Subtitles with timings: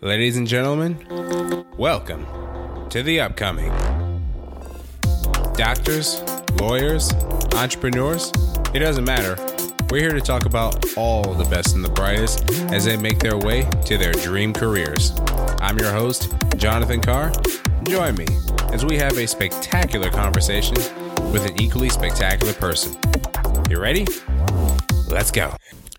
[0.00, 0.96] Ladies and gentlemen,
[1.76, 2.24] welcome
[2.88, 3.72] to the upcoming.
[5.54, 6.22] Doctors,
[6.60, 7.12] lawyers,
[7.56, 8.30] entrepreneurs,
[8.72, 9.36] it doesn't matter.
[9.90, 13.36] We're here to talk about all the best and the brightest as they make their
[13.36, 15.14] way to their dream careers.
[15.60, 17.32] I'm your host, Jonathan Carr.
[17.82, 18.26] Join me
[18.72, 20.76] as we have a spectacular conversation
[21.32, 22.96] with an equally spectacular person.
[23.68, 24.06] You ready?
[25.08, 25.56] Let's go.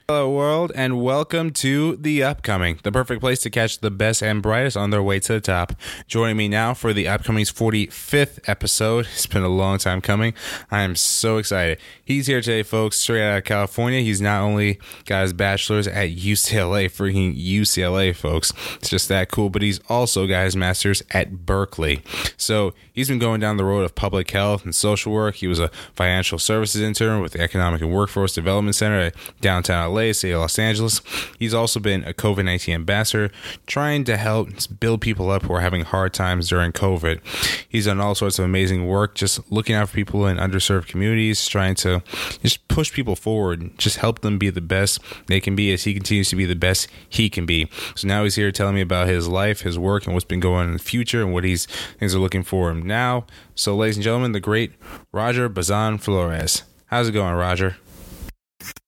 [0.10, 4.42] Hello, world, and welcome to The Upcoming, the perfect place to catch the best and
[4.42, 5.74] brightest on their way to the top.
[6.08, 9.08] Joining me now for The Upcoming's 45th episode.
[9.14, 10.34] It's been a long time coming.
[10.72, 11.78] I am so excited.
[12.04, 14.00] He's here today, folks, straight out of California.
[14.00, 18.52] He's not only got his bachelor's at UCLA, freaking UCLA, folks.
[18.78, 22.02] It's just that cool, but he's also got his master's at Berkeley.
[22.36, 25.36] So he's been going down the road of public health and social work.
[25.36, 29.94] He was a financial services intern with the Economic and Workforce Development Center at downtown
[29.94, 31.02] LA, City of uh, Los Angeles.
[31.38, 33.32] He's also been a COVID 19 ambassador,
[33.68, 37.20] trying to help build people up who are having hard times during COVID.
[37.68, 41.46] He's done all sorts of amazing work, just looking out for people in underserved communities,
[41.48, 42.02] trying to
[42.42, 45.94] just push people forward, just help them be the best they can be as he
[45.94, 47.70] continues to be the best he can be.
[47.96, 50.60] So now he's here telling me about his life, his work, and what's been going
[50.60, 51.66] on in the future and what he's
[52.00, 53.26] things are looking for him now.
[53.56, 54.74] So, ladies and gentlemen, the great
[55.12, 56.64] Roger Bazan Flores.
[56.88, 57.78] How's it going, Roger?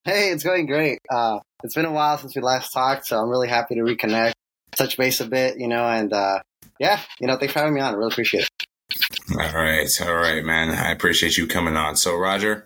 [0.03, 0.97] Hey, it's going great.
[1.11, 4.31] Uh, it's been a while since we last talked, so I'm really happy to reconnect,
[4.75, 6.39] touch base a bit, you know, and uh,
[6.79, 7.93] yeah, you know, thanks for having me on.
[7.93, 8.65] I really appreciate it.
[9.39, 10.71] All right, all right, man.
[10.71, 11.97] I appreciate you coming on.
[11.97, 12.65] So, Roger,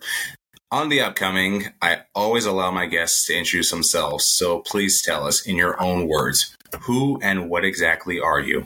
[0.70, 4.24] on the upcoming, I always allow my guests to introduce themselves.
[4.24, 8.64] So, please tell us in your own words who and what exactly are you?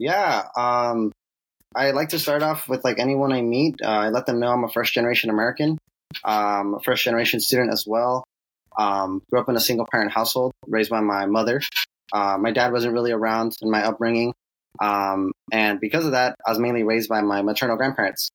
[0.00, 1.12] Yeah, um,
[1.76, 3.82] I like to start off with like anyone I meet.
[3.82, 5.78] Uh, I let them know I'm a first generation American,
[6.24, 8.24] um, a first generation student as well.
[8.78, 11.60] Um, grew up in a single parent household, raised by my mother.
[12.12, 14.32] Uh, my dad wasn't really around in my upbringing.
[14.80, 18.30] Um, and because of that, I was mainly raised by my maternal grandparents.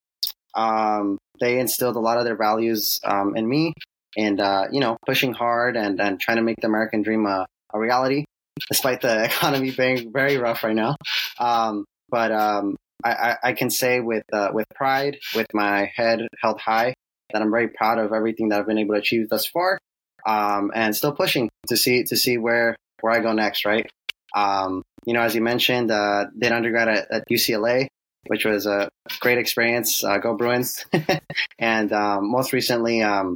[0.56, 3.74] Um, they instilled a lot of their values um, in me
[4.18, 7.46] and, uh, you know, pushing hard and, and trying to make the American dream a,
[7.74, 8.26] a reality,
[8.70, 10.96] despite the economy being very rough right now.
[11.40, 16.60] Um, but um, I, I, can say with, uh, with pride, with my head held
[16.60, 16.94] high,
[17.34, 19.80] that I'm very proud of everything that I've been able to achieve thus far,
[20.26, 23.66] um, and still pushing to see to see where where I go next.
[23.66, 23.90] Right.
[24.36, 27.88] Um, you know, as you mentioned, uh, did undergrad at, at, UCLA,
[28.28, 28.90] which was a
[29.20, 30.04] great experience.
[30.04, 30.86] Uh, go Bruins!
[31.60, 33.36] and um, most recently, um,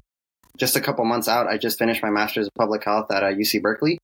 [0.57, 3.27] just a couple months out, I just finished my master's of public health at uh,
[3.27, 3.99] UC Berkeley,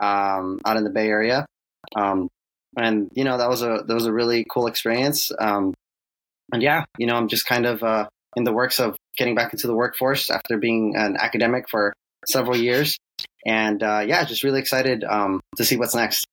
[0.00, 1.46] um, out in the Bay Area.
[1.94, 2.28] Um,
[2.76, 5.30] and you know, that was a that was a really cool experience.
[6.52, 9.52] And yeah, you know, I'm just kind of uh, in the works of getting back
[9.52, 11.94] into the workforce after being an academic for
[12.28, 12.98] several years.
[13.46, 16.26] And uh, yeah, just really excited um, to see what's next.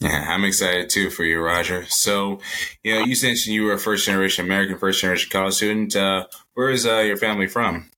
[0.00, 1.86] Yeah, I'm excited too for you, Roger.
[1.88, 2.40] So,
[2.82, 5.96] you know, you mentioned you were a first generation American, first generation college student.
[5.96, 7.90] Uh, where is uh, your family from?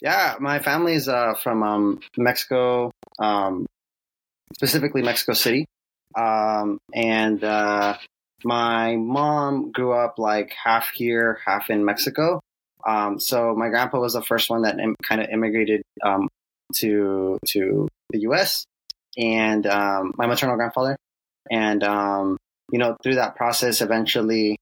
[0.00, 2.90] Yeah, my family is uh, from um, Mexico,
[3.20, 3.66] um,
[4.54, 5.66] specifically Mexico City.
[6.18, 7.96] Um, and uh,
[8.44, 12.40] my mom grew up like half here, half in Mexico.
[12.86, 16.28] Um, so my grandpa was the first one that Im- kind of immigrated um,
[16.76, 18.64] to to the U.S.
[19.16, 20.96] and um, my maternal grandfather,
[21.50, 22.36] and um,
[22.70, 24.58] you know through that process, eventually,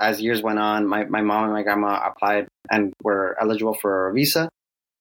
[0.00, 4.08] as years went on, my my mom and my grandma applied and were eligible for
[4.08, 4.48] a visa,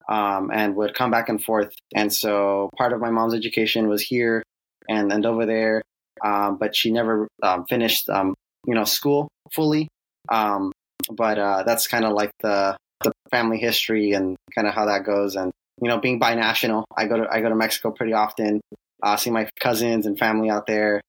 [0.09, 1.73] um, and would come back and forth.
[1.95, 4.43] And so part of my mom's education was here
[4.89, 5.81] and and over there,
[6.23, 7.27] um, but she never
[7.67, 9.87] finished you know school fully.
[10.29, 10.71] Um,
[11.09, 15.05] but uh, that's kind of like the the family history and kind of how that
[15.05, 15.35] goes.
[15.35, 18.61] And you know, being binational, I go to I go to Mexico pretty often,
[19.01, 21.01] uh, see my cousins and family out there,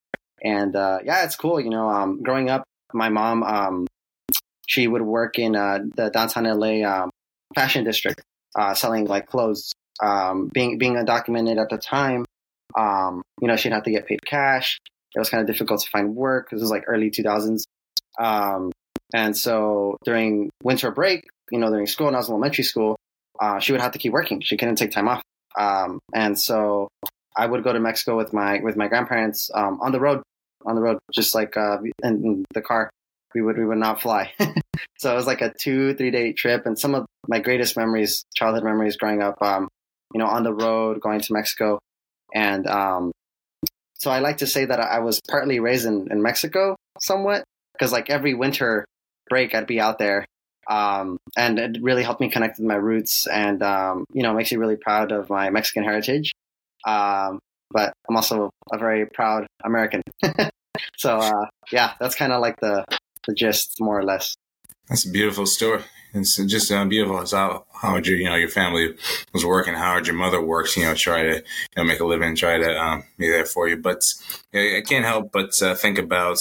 [0.42, 1.60] and uh, yeah, it's cool.
[1.60, 3.86] You know, um, growing up, my mom um,
[4.66, 7.10] she would work in uh, the downtown LA um,
[7.54, 8.22] fashion district,
[8.56, 9.72] uh, selling like clothes.
[10.02, 12.24] Um, being being undocumented at the time,
[12.78, 14.78] um, you know, she'd have to get paid cash.
[15.14, 17.64] It was kind of difficult to find work because it was like early 2000s.
[18.18, 18.72] Um,
[19.12, 22.96] and so during winter break, you know, during school, when I was in elementary school,
[23.40, 24.40] uh, she would have to keep working.
[24.40, 25.22] She couldn't take time off.
[25.58, 26.88] Um, and so
[27.36, 30.22] I would go to Mexico with my with my grandparents um, on the road,
[30.64, 32.90] on the road, just like uh, in the car.
[33.34, 34.32] We would we would not fly.
[34.98, 38.24] so it was like a two three day trip, and some of my greatest memories,
[38.34, 39.68] childhood memories, growing up, um,
[40.12, 41.78] you know, on the road, going to Mexico,
[42.34, 43.12] and um,
[44.00, 47.44] so I like to say that I was partly raised in, in Mexico, somewhat,
[47.74, 48.86] because like every winter
[49.28, 50.24] break, I'd be out there.
[50.68, 54.52] Um, and it really helped me connect with my roots and, um, you know, makes
[54.52, 56.32] me really proud of my Mexican heritage.
[56.86, 60.02] Um, but I'm also a very proud American.
[60.96, 62.84] so uh, yeah, that's kind of like the
[63.26, 64.34] the gist, more or less.
[64.88, 65.82] That's a beautiful story.
[66.12, 67.24] It's just beautiful.
[67.30, 68.94] How, how your, you know, your family
[69.32, 71.42] was working, how your mother works, you know, try to, you
[71.76, 73.76] know, make a living, try to um, be there for you.
[73.76, 74.02] But
[74.52, 76.38] you know, I can't help but uh, think about,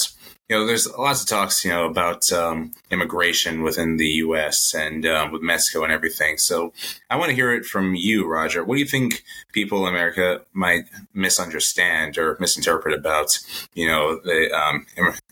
[0.49, 4.73] you know, there's lots of talks, you know, about um, immigration within the U.S.
[4.73, 6.39] and um, with Mexico and everything.
[6.39, 6.73] So
[7.11, 8.63] I want to hear it from you, Roger.
[8.63, 9.23] What do you think
[9.53, 13.37] people in America might misunderstand or misinterpret about,
[13.75, 14.87] you know, the um,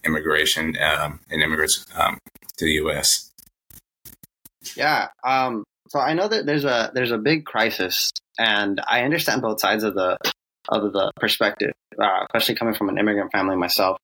[0.05, 2.19] immigration um, and immigrants um,
[2.57, 3.26] to the U.S.?
[4.75, 5.07] Yeah.
[5.23, 9.59] Um, so I know that there's a there's a big crisis, and I understand both
[9.59, 10.17] sides of the
[10.69, 11.71] of the perspective,
[12.01, 13.97] uh, especially coming from an immigrant family myself.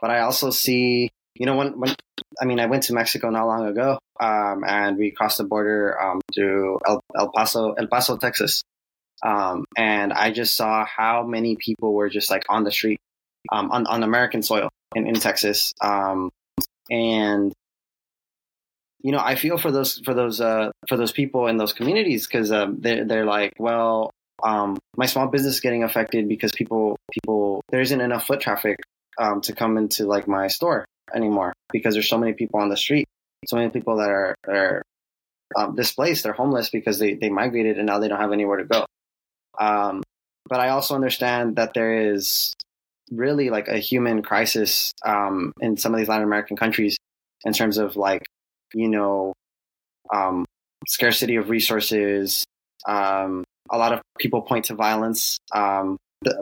[0.00, 1.94] But I also see, you know, when when
[2.40, 6.00] I mean, I went to Mexico not long ago, um, and we crossed the border
[6.00, 8.62] um, to El, El, Paso, El Paso, Texas,
[9.24, 12.98] um, and I just saw how many people were just like on the street
[13.50, 16.30] um, on on American soil in in Texas, um,
[16.90, 17.52] and
[19.04, 22.26] you know, I feel for those for those uh, for those people in those communities
[22.26, 24.10] because um, they're they're like, well,
[24.42, 28.78] um, my small business is getting affected because people people there isn't enough foot traffic
[29.18, 32.78] um, to come into like my store anymore because there's so many people on the
[32.78, 33.06] street,
[33.46, 34.82] so many people that are are
[35.54, 38.64] um, displaced, they're homeless because they they migrated and now they don't have anywhere to
[38.64, 38.86] go.
[39.60, 40.02] Um,
[40.48, 42.54] but I also understand that there is
[43.10, 46.96] really like a human crisis um, in some of these Latin American countries
[47.44, 48.24] in terms of like
[48.74, 49.34] you know,
[50.12, 50.44] um,
[50.88, 52.44] scarcity of resources.
[52.86, 55.38] Um, a lot of people point to violence.
[55.52, 55.96] Um,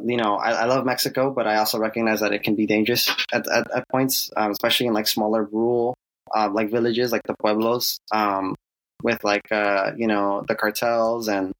[0.05, 3.09] you know, I, I, love Mexico, but I also recognize that it can be dangerous
[3.33, 5.95] at, at, at points, um, especially in like smaller rural,
[6.35, 8.55] uh, like villages, like the pueblos, um,
[9.03, 11.53] with like, uh, you know, the cartels and,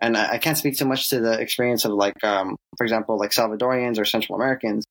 [0.00, 3.18] and I, I can't speak too much to the experience of like, um, for example,
[3.18, 4.84] like Salvadorians or Central Americans.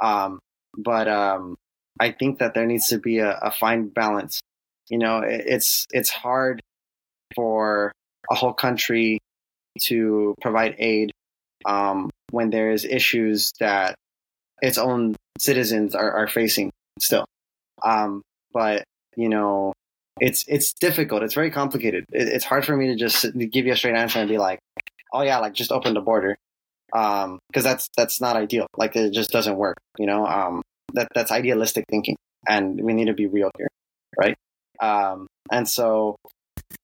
[0.00, 1.08] but,
[2.00, 4.40] I think that there needs to be a, a fine balance
[4.88, 6.60] you know, it's it's hard
[7.34, 7.92] for
[8.30, 9.18] a whole country
[9.82, 11.12] to provide aid
[11.64, 13.94] um, when there's issues that
[14.62, 16.70] its own citizens are, are facing
[17.00, 17.24] still.
[17.82, 18.22] Um,
[18.52, 18.84] but
[19.16, 19.72] you know,
[20.20, 21.22] it's it's difficult.
[21.22, 22.04] It's very complicated.
[22.12, 24.58] It, it's hard for me to just give you a straight answer and be like,
[25.12, 26.36] "Oh yeah, like just open the border,"
[26.92, 28.66] because um, that's that's not ideal.
[28.76, 29.76] Like it just doesn't work.
[29.98, 30.62] You know, um,
[30.94, 32.16] that that's idealistic thinking,
[32.46, 33.68] and we need to be real here,
[34.18, 34.36] right?
[34.80, 36.16] Um, and so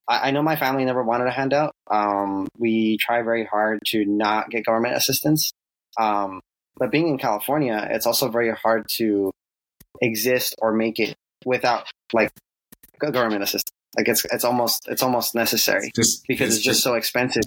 [0.09, 1.73] I, I, know my family never wanted a handout.
[1.91, 5.53] Um, we try very hard to not get government assistance.
[5.99, 6.41] Um,
[6.77, 9.33] but being in California, it's also very hard to
[10.01, 11.15] exist or make it
[11.45, 12.31] without like
[12.99, 13.71] government assistance.
[13.97, 17.43] Like it's it's almost it's almost necessary just, because it's, it's just, just, so expensive.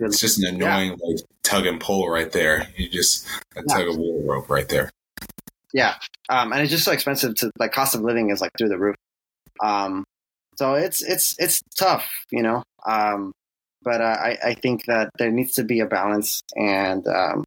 [0.00, 1.06] It's just an annoying yeah.
[1.06, 2.66] like tug and pull right there.
[2.76, 3.26] You just
[3.56, 3.74] a yeah.
[3.74, 4.90] tug of war rope right there.
[5.72, 5.94] Yeah,
[6.28, 8.78] um, and it's just so expensive to like cost of living is like through the
[8.78, 8.96] roof.
[9.62, 10.04] Um,
[10.56, 12.62] so it's it's it's tough, you know.
[12.86, 13.32] Um,
[13.82, 17.44] but uh, I I think that there needs to be a balance, and um,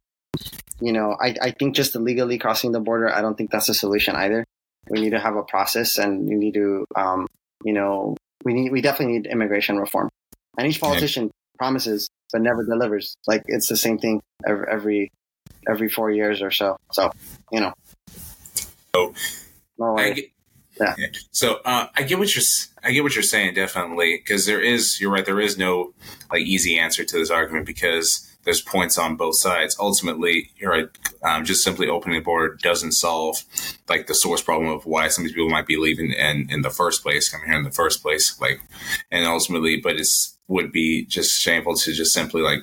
[0.80, 3.74] you know, I I think just illegally crossing the border, I don't think that's a
[3.74, 4.44] solution either.
[4.90, 7.26] We need to have a process, and we need to, um,
[7.64, 10.08] you know, we need we definitely need immigration reform.
[10.56, 11.58] And each politician yeah.
[11.58, 13.16] promises but never delivers.
[13.26, 15.10] Like it's the same thing every every,
[15.68, 16.76] every four years or so.
[16.92, 17.10] So
[17.52, 17.72] you know.
[18.94, 19.14] So,
[19.78, 20.30] no I,
[21.30, 22.44] So uh, I get what you're
[22.82, 25.94] I get what you're saying definitely because there is you're right there is no
[26.30, 29.76] like easy answer to this argument because there's points on both sides.
[29.78, 30.88] Ultimately, you're right.
[31.22, 33.42] Um, just simply opening the border doesn't solve
[33.90, 36.62] like the source problem of why some of these people might be leaving in in
[36.62, 38.40] the first place, coming here in the first place.
[38.40, 38.60] Like,
[39.10, 42.60] and ultimately, but it's would be just shameful to just simply like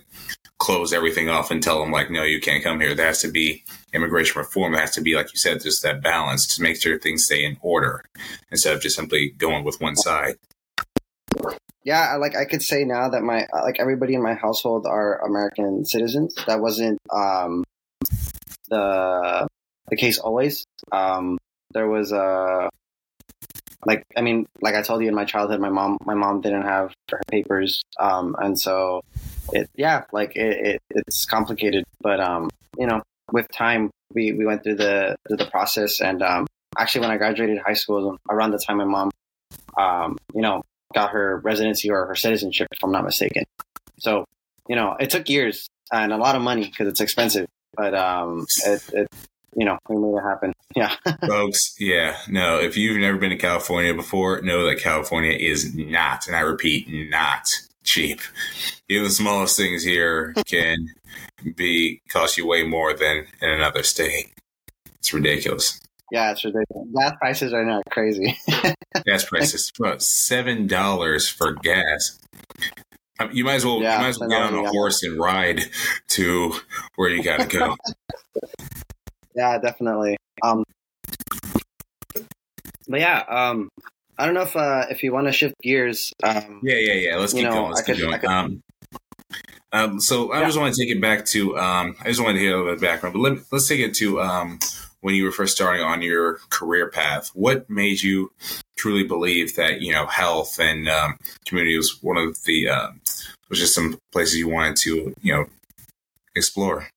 [0.57, 2.95] close everything off and tell them like, no, you can't come here.
[2.95, 3.63] There has to be
[3.95, 4.73] immigration reform.
[4.73, 7.57] Has to be, like you said, just that balance to make sure things stay in
[7.61, 8.03] order
[8.51, 10.35] instead of just simply going with one side.
[11.83, 15.85] Yeah, like I could say now that my like everybody in my household are American
[15.85, 16.35] citizens.
[16.47, 17.63] That wasn't um,
[18.69, 19.47] the
[19.87, 20.65] the case always.
[20.91, 21.37] Um,
[21.71, 22.69] there was a
[23.85, 26.63] like I mean, like I told you in my childhood, my mom my mom didn't
[26.63, 29.01] have her papers, um, and so
[29.53, 33.01] it yeah like it, it, it's complicated but um you know
[33.31, 36.01] with time we we went through the through the process.
[36.01, 39.09] And um actually when i graduated high school around the time my mom
[39.77, 40.61] um you know
[40.93, 43.43] got her residency or her citizenship if i'm not mistaken.
[43.99, 44.25] So
[44.67, 48.45] you know it took years and a lot of money because it's expensive but um
[48.65, 49.07] it, it
[49.55, 50.53] you know we made it happen.
[50.75, 50.93] Yeah.
[51.25, 56.27] Folks yeah no if you've never been to california before know that california is not
[56.27, 57.47] and i repeat not
[57.85, 58.19] cheap.
[58.89, 60.87] Even the smallest things here can
[61.55, 64.33] be cost you way more than in another state.
[64.95, 65.79] It's ridiculous.
[66.11, 66.87] Yeah, it's ridiculous.
[66.95, 68.37] Gas prices are not crazy.
[69.05, 72.19] gas prices about seven dollars for gas.
[73.19, 75.17] Um, you might as well yeah, you might as well get on a horse and
[75.17, 75.61] ride
[76.09, 76.53] to
[76.95, 77.75] where you got to go.
[79.35, 80.17] yeah, definitely.
[80.43, 80.63] Um,
[82.87, 83.69] but yeah, um,
[84.17, 86.13] I don't know if uh, if you want to shift gears.
[86.23, 87.15] Um, yeah, yeah, yeah.
[87.17, 87.71] Let's keep know, going.
[87.71, 88.19] Let's I keep going.
[88.19, 88.61] Could, um,
[89.71, 90.45] um, so I yeah.
[90.45, 91.57] just want to take it back to.
[91.57, 93.81] Um, I just want to hear a little bit of background, but let, let's take
[93.81, 94.59] it to um,
[95.01, 97.29] when you were first starting on your career path.
[97.33, 98.31] What made you
[98.77, 102.91] truly believe that you know health and um, community was one of the uh,
[103.49, 105.45] was just some places you wanted to you know
[106.35, 106.87] explore?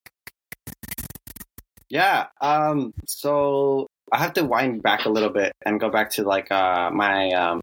[1.91, 2.27] Yeah.
[2.41, 6.51] Um, so I have to wind back a little bit and go back to like
[6.51, 7.61] uh, my um,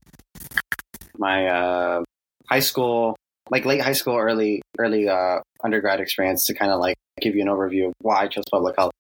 [1.18, 2.04] my uh,
[2.50, 3.16] high school,
[3.50, 7.42] like late high school, early early uh, undergrad experience to kind of like give you
[7.42, 8.92] an overview of why I chose public health.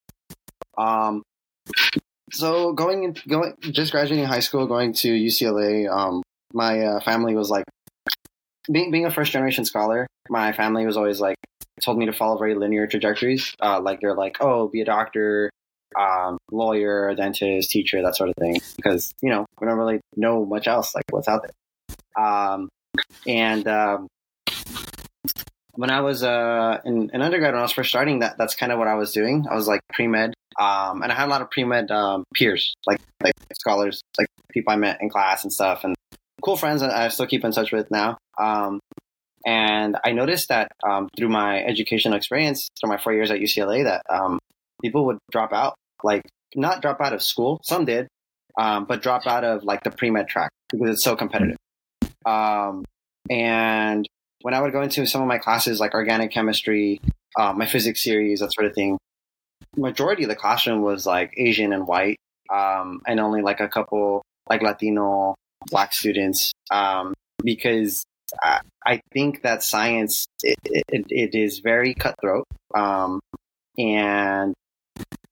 [0.77, 1.23] Um,
[2.31, 6.23] so going going just graduating high school, going to UCLA, um,
[6.53, 7.65] my uh, family was like
[8.71, 10.07] being being a first generation scholar.
[10.29, 11.37] My family was always like
[11.81, 13.53] told me to follow very linear trajectories.
[13.61, 15.51] Uh, like they're like, oh, be a doctor,
[15.99, 18.59] um, lawyer, dentist, teacher, that sort of thing.
[18.75, 22.23] Because you know we don't really know much else like what's out there.
[22.23, 22.69] Um,
[23.27, 24.07] and um,
[25.73, 28.71] when I was uh, in, in, undergrad, when I was first starting, that that's kind
[28.71, 29.45] of what I was doing.
[29.49, 32.23] I was like pre med, um, and I had a lot of pre med um,
[32.33, 35.95] peers, like like scholars, like people I met in class and stuff, and
[36.41, 38.17] cool friends that I still keep in touch with now.
[38.39, 38.79] Um,
[39.45, 43.83] and I noticed that um, through my educational experience, through my four years at UCLA,
[43.83, 44.39] that um,
[44.81, 46.23] people would drop out like
[46.55, 47.59] not drop out of school.
[47.63, 48.07] Some did,
[48.57, 51.57] um, but drop out of like the pre med track because it's so competitive.
[52.25, 52.85] Um,
[53.29, 54.07] and
[54.41, 56.99] when I would go into some of my classes, like organic chemistry,
[57.37, 58.97] uh, my physics series, that sort of thing,
[59.75, 62.17] majority of the classroom was like Asian and white,
[62.53, 65.35] um, and only like a couple like Latino,
[65.67, 68.05] black students, um, because
[68.43, 73.19] I, I, think that science it, it, it is very cutthroat, um,
[73.77, 74.53] and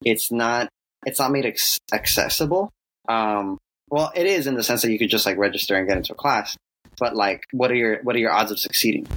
[0.05, 0.69] it's not
[1.05, 2.71] it's not made ex- accessible.
[3.07, 3.57] Um,
[3.89, 6.13] well, it is in the sense that you could just like register and get into
[6.13, 6.55] a class,
[6.99, 9.07] but like, what are your what are your odds of succeeding?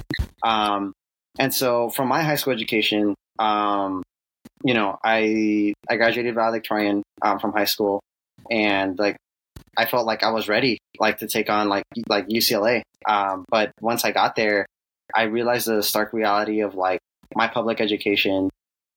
[0.43, 0.93] Um,
[1.39, 4.03] and so, from my high school education, um,
[4.63, 8.01] you know, I I graduated valedictorian um, from high school,
[8.49, 9.17] and like
[9.77, 12.83] I felt like I was ready, like to take on like like UCLA.
[13.07, 14.65] Um, but once I got there,
[15.15, 16.99] I realized the stark reality of like
[17.35, 18.49] my public education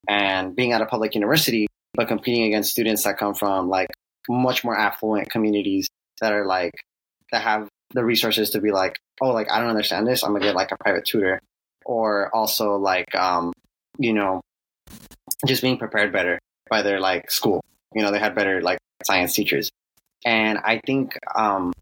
[0.07, 3.89] and being at a public university but competing against students that come from like
[4.29, 5.87] much more affluent communities
[6.21, 6.73] that are like
[7.31, 10.45] that have the resources to be like, oh, like I don't understand this, I'm gonna
[10.45, 11.39] get like a private tutor,
[11.85, 13.53] or also like, um,
[13.97, 14.41] you know,
[15.45, 17.61] just being prepared better by their like school.
[17.93, 19.69] You know, they had better like science teachers,
[20.25, 21.73] and I think, um,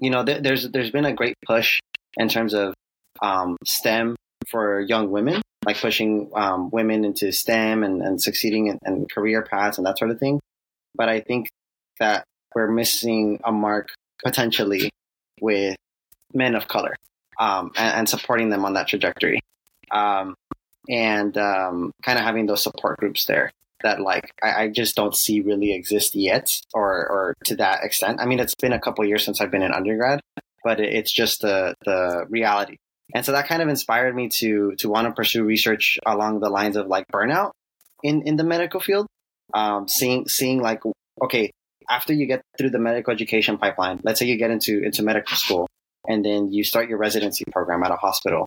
[0.00, 1.80] you know, th- there's there's been a great push
[2.16, 2.74] in terms of
[3.22, 4.16] um, STEM
[4.50, 9.78] for young women like pushing um, women into STEM and, and succeeding in, career paths
[9.78, 10.40] and that sort of thing.
[10.94, 11.48] But I think
[12.00, 13.88] that we're missing a mark
[14.24, 14.90] potentially
[15.40, 15.76] with
[16.32, 16.94] men of color
[17.38, 19.40] um, and, and, supporting them on that trajectory.
[19.90, 20.34] Um,
[20.88, 23.50] and um, kind of having those support groups there
[23.82, 28.20] that like I, I, just don't see really exist yet or or to that extent.
[28.20, 30.20] I mean, it's been a couple years since I've been in undergrad,
[30.62, 32.76] but it's just the the reality
[33.12, 36.48] and so that kind of inspired me to to want to pursue research along the
[36.48, 37.50] lines of like burnout
[38.02, 39.06] in in the medical field.
[39.52, 40.80] Um, seeing seeing like
[41.22, 41.50] okay,
[41.90, 45.36] after you get through the medical education pipeline, let's say you get into into medical
[45.36, 45.68] school,
[46.08, 48.46] and then you start your residency program at a hospital.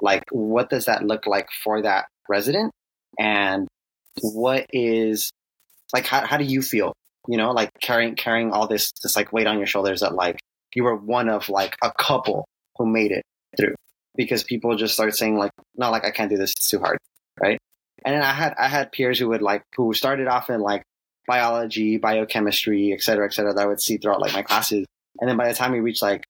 [0.00, 2.70] Like, what does that look like for that resident?
[3.18, 3.66] And
[4.20, 5.30] what is
[5.92, 6.92] like how how do you feel?
[7.28, 10.38] You know, like carrying carrying all this this like weight on your shoulders that like
[10.74, 12.46] you were one of like a couple
[12.76, 13.24] who made it
[13.56, 13.74] through
[14.16, 16.52] because people just start saying like, no, like I can't do this.
[16.52, 16.98] It's too hard.
[17.40, 17.58] Right.
[18.04, 20.82] And then I had, I had peers who would like, who started off in like
[21.26, 24.86] biology, biochemistry, et cetera, et cetera, that I would see throughout like my classes.
[25.20, 26.24] And then by the time we reached like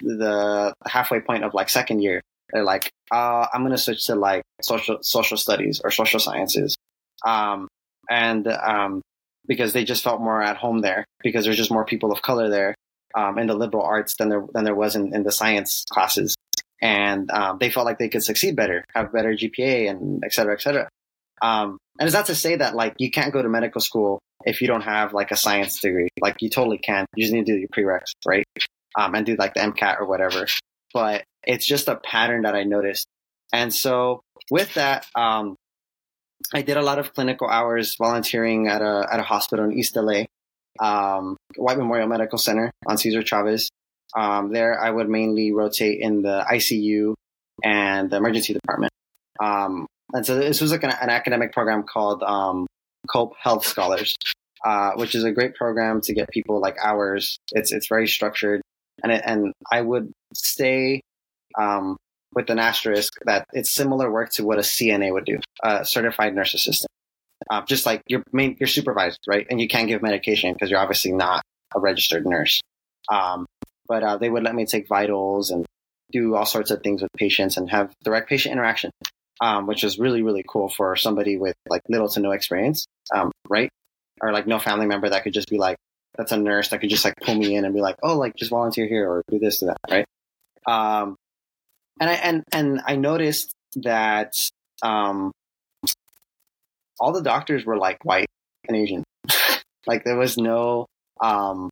[0.00, 2.20] the halfway point of like second year,
[2.52, 6.76] they're like, uh, I'm going to switch to like social, social studies or social sciences.
[7.24, 7.68] Um,
[8.08, 9.02] and, um,
[9.46, 12.48] because they just felt more at home there because there's just more people of color
[12.48, 12.74] there
[13.16, 16.36] um, in the liberal arts than there than there was in, in the science classes
[16.82, 20.54] and um, they felt like they could succeed better, have better GPA, and et cetera,
[20.54, 20.88] et cetera.
[21.42, 24.60] Um, and it's not to say that like you can't go to medical school if
[24.60, 26.08] you don't have like a science degree.
[26.20, 27.06] Like you totally can.
[27.14, 28.44] You just need to do your prereqs, right?
[28.98, 30.46] Um, and do like the MCAT or whatever.
[30.92, 33.06] But it's just a pattern that I noticed.
[33.52, 34.20] And so
[34.50, 35.56] with that, um,
[36.54, 39.96] I did a lot of clinical hours volunteering at a at a hospital in East
[39.96, 40.24] LA,
[40.80, 43.68] um, White Memorial Medical Center on Cesar Chavez.
[44.16, 47.14] Um, there, I would mainly rotate in the ICU
[47.64, 48.92] and the emergency department.
[49.42, 52.66] Um, and so this was like an, an academic program called um,
[53.08, 54.14] Cope Health Scholars,
[54.64, 57.38] uh, which is a great program to get people like ours.
[57.52, 58.60] It's it's very structured,
[59.02, 61.00] and it, and I would stay
[61.58, 61.96] um,
[62.34, 66.34] with an asterisk that it's similar work to what a CNA would do, a certified
[66.34, 66.88] nurse assistant.
[67.50, 69.46] Uh, just like you're main, you're supervised, right?
[69.50, 71.42] And you can't give medication because you're obviously not
[71.74, 72.60] a registered nurse.
[73.10, 73.46] Um,
[73.90, 75.66] but uh, they would let me take vitals and
[76.12, 78.92] do all sorts of things with patients and have direct patient interaction,
[79.40, 83.32] um, which is really really cool for somebody with like little to no experience, um,
[83.48, 83.68] right?
[84.22, 85.76] Or like no family member that could just be like,
[86.16, 88.36] that's a nurse that could just like pull me in and be like, oh, like
[88.36, 90.06] just volunteer here or do this or that, right?
[90.66, 91.16] Um,
[92.00, 93.50] and I and and I noticed
[93.82, 94.34] that
[94.84, 95.32] um,
[97.00, 98.28] all the doctors were like white
[98.68, 99.02] and Asian.
[99.88, 100.86] like there was no
[101.20, 101.70] um,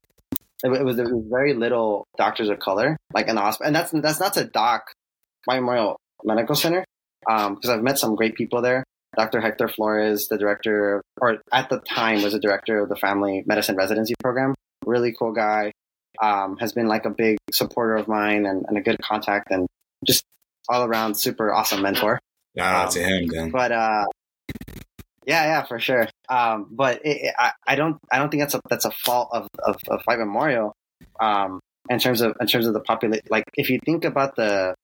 [0.64, 3.90] it, was there was very little doctors of color like in the hospital, and that's
[3.92, 4.92] that's not to dock
[5.46, 6.84] my Memorial Medical Center
[7.20, 8.84] because um, I've met some great people there.
[9.16, 9.40] Dr.
[9.40, 13.76] Hector Flores, the director, or at the time was the director of the family medicine
[13.76, 14.54] residency program.
[14.84, 15.72] Really cool guy.
[16.20, 19.68] Um, has been like a big supporter of mine and, and, a good contact and
[20.04, 20.24] just
[20.68, 22.18] all around super awesome mentor.
[22.56, 23.50] Shout out um, to him, then.
[23.50, 24.04] But uh,
[25.28, 26.08] yeah, yeah, for sure.
[26.30, 29.46] Um, but it, I, I don't, I don't think that's a that's a fault of
[29.58, 30.74] of, of White Memorial.
[31.20, 34.74] Um, in terms of in terms of the population, like if you think about the,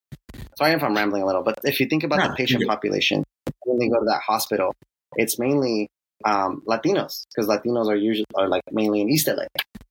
[0.58, 3.24] sorry if I'm rambling a little, but if you think about the patient population
[3.64, 4.74] when they go to that hospital,
[5.16, 5.88] it's mainly
[6.26, 9.44] um, Latinos because Latinos are usually are like mainly in East LA.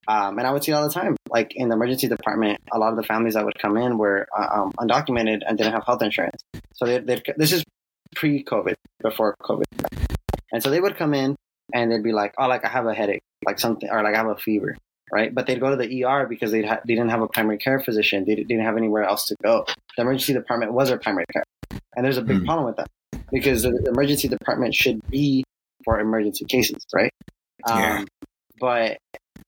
[0.07, 2.91] Um, and I would see all the time, like in the emergency department, a lot
[2.91, 6.03] of the families that would come in were uh, um, undocumented and didn't have health
[6.03, 6.43] insurance.
[6.73, 7.63] So they, this is
[8.15, 9.63] pre-COVID, before COVID,
[10.53, 11.35] and so they would come in
[11.73, 14.17] and they'd be like, "Oh, like I have a headache, like something, or like I
[14.17, 14.77] have a fever."
[15.11, 17.57] Right, but they'd go to the ER because they ha- they didn't have a primary
[17.57, 18.23] care physician.
[18.25, 19.65] They, didn't have anywhere else to go.
[19.97, 21.43] The emergency department was their primary care,
[21.95, 22.45] and there's a big mm.
[22.45, 22.87] problem with that
[23.31, 25.43] because the emergency department should be
[25.83, 27.11] for emergency cases, right?
[27.67, 27.99] Yeah.
[27.99, 28.07] Um,
[28.59, 28.97] but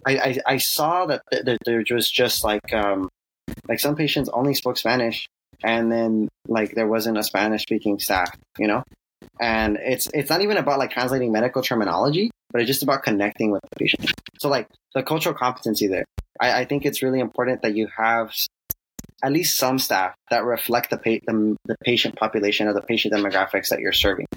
[0.05, 1.21] I, I, I, saw that
[1.65, 3.09] there was just like um,
[3.67, 5.27] like some patients only spoke Spanish,
[5.63, 8.83] and then like there wasn't a Spanish speaking staff, you know.
[9.39, 13.51] And it's it's not even about like translating medical terminology, but it's just about connecting
[13.51, 14.11] with the patient.
[14.39, 16.05] So like the cultural competency there,
[16.39, 18.33] I, I think it's really important that you have
[19.23, 23.13] at least some staff that reflect the, pa- the, the patient population or the patient
[23.13, 24.27] demographics that you're serving.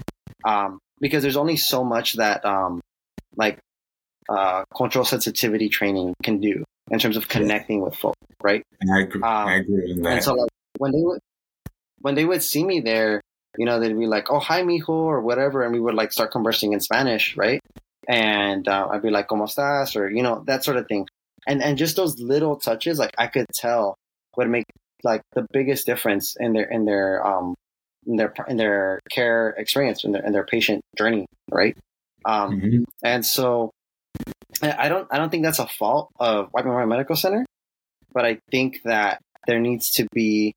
[0.44, 2.80] Um, because there's only so much that um,
[3.36, 3.58] like
[4.28, 8.62] uh, cultural sensitivity training can do in terms of connecting with folk, right?
[8.82, 10.12] I agree, um, I agree with that.
[10.12, 11.20] And so like, when they would
[12.00, 13.20] when they would see me there,
[13.58, 16.30] you know, they'd be like, "Oh, hi, mijo," or whatever, and we would like start
[16.30, 17.60] conversing in Spanish, right?
[18.08, 21.06] And uh, I'd be like, "Cómo estás?" or you know, that sort of thing.
[21.46, 23.96] And and just those little touches, like I could tell,
[24.36, 24.64] would make
[25.02, 27.54] like the biggest difference in their in their um
[28.06, 31.76] in their in their care experience in their in their patient journey, right?
[32.24, 32.82] Um, mm-hmm.
[33.02, 33.70] And so
[34.62, 37.44] I don't I don't think that's a fault of White Memorial Medical Center,
[38.12, 40.52] but I think that there needs to be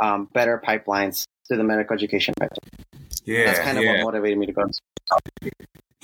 [0.00, 2.86] um, better pipelines to the medical education pipeline.
[3.24, 4.04] Yeah, that's kind of yeah.
[4.04, 4.64] what motivated me to go.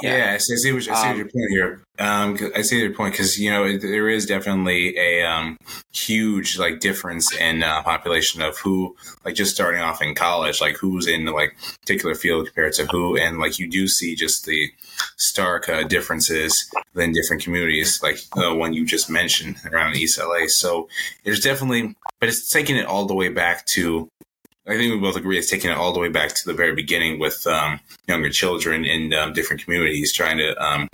[0.01, 1.83] Yeah, I see, I see, what, I see um, your point here.
[1.99, 5.59] Um, I see your point because you know there is definitely a um,
[5.93, 10.77] huge like difference in uh, population of who like just starting off in college, like
[10.77, 14.47] who's in the like particular field compared to who, and like you do see just
[14.47, 14.71] the
[15.17, 20.47] stark uh, differences in different communities, like the one you just mentioned around East LA.
[20.47, 20.89] So
[21.25, 24.09] there's definitely, but it's taking it all the way back to
[24.69, 26.75] I think we both agree it's taking it all the way back to the very
[26.75, 30.89] beginning with um, younger children in um, different communities, trying to um,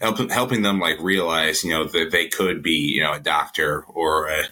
[0.00, 3.84] help helping them like realize, you know, that they could be, you know, a doctor
[3.84, 4.44] or a,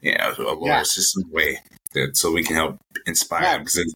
[0.00, 0.82] you know, a lawyer yeah.
[0.82, 1.58] system way
[1.92, 3.58] that so we can help inspire yeah.
[3.58, 3.86] them.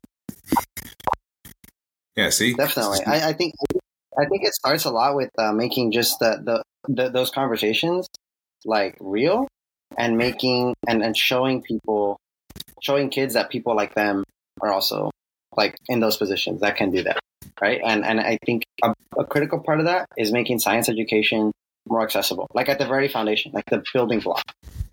[2.17, 3.55] Yeah, see, definitely, I, I, think
[4.19, 8.07] I think it starts a lot with uh, making just the, the, the those conversations
[8.67, 9.49] like real
[9.97, 12.19] and making and, and showing people
[12.83, 14.25] showing kids that people like them
[14.61, 15.11] are also
[15.57, 17.19] like in those positions that can do that
[17.61, 17.81] right?
[17.85, 21.53] And and i think a, a, critical part of that is making science education
[21.89, 24.45] more accessible like at the very foundation like the building block.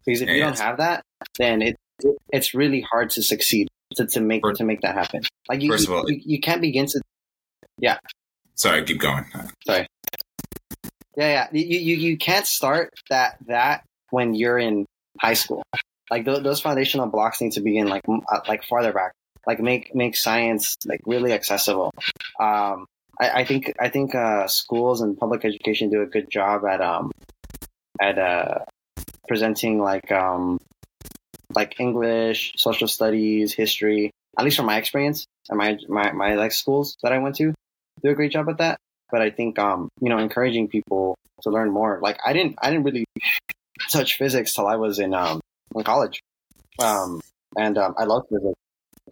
[0.06, 1.04] Because if yeah, you don't have that
[1.38, 4.95] then it, it, it's really hard to succeed to, to make first, to make that
[4.95, 5.21] happen.
[5.50, 7.02] Like you, first of all, you, you can't begin to
[7.80, 7.97] yeah.
[8.56, 9.26] Sorry keep going.
[9.65, 9.88] Sorry.
[11.15, 11.47] Yeah yeah.
[11.52, 14.86] You, you you can't start that that when you're in
[15.19, 15.63] high school
[16.10, 19.13] like th- those foundational blocks need to be in like uh, like farther back
[19.46, 21.91] like make make science like really accessible.
[22.39, 22.86] Um
[23.20, 26.82] i, I think i think uh schools and public education do a good job at
[26.82, 27.12] um
[28.00, 28.60] at uh
[29.28, 30.60] presenting like um
[31.56, 36.52] like english social studies history at least from my experience and my my my like
[36.52, 37.54] schools that i went to
[38.04, 38.80] do a great job at that.
[39.12, 42.00] But i think um you know encouraging people to learn more.
[42.02, 43.06] Like i didn't i didn't really
[43.91, 45.39] touch physics till i was in um
[45.78, 46.22] in college
[46.80, 47.22] um
[47.58, 48.58] and um i love physics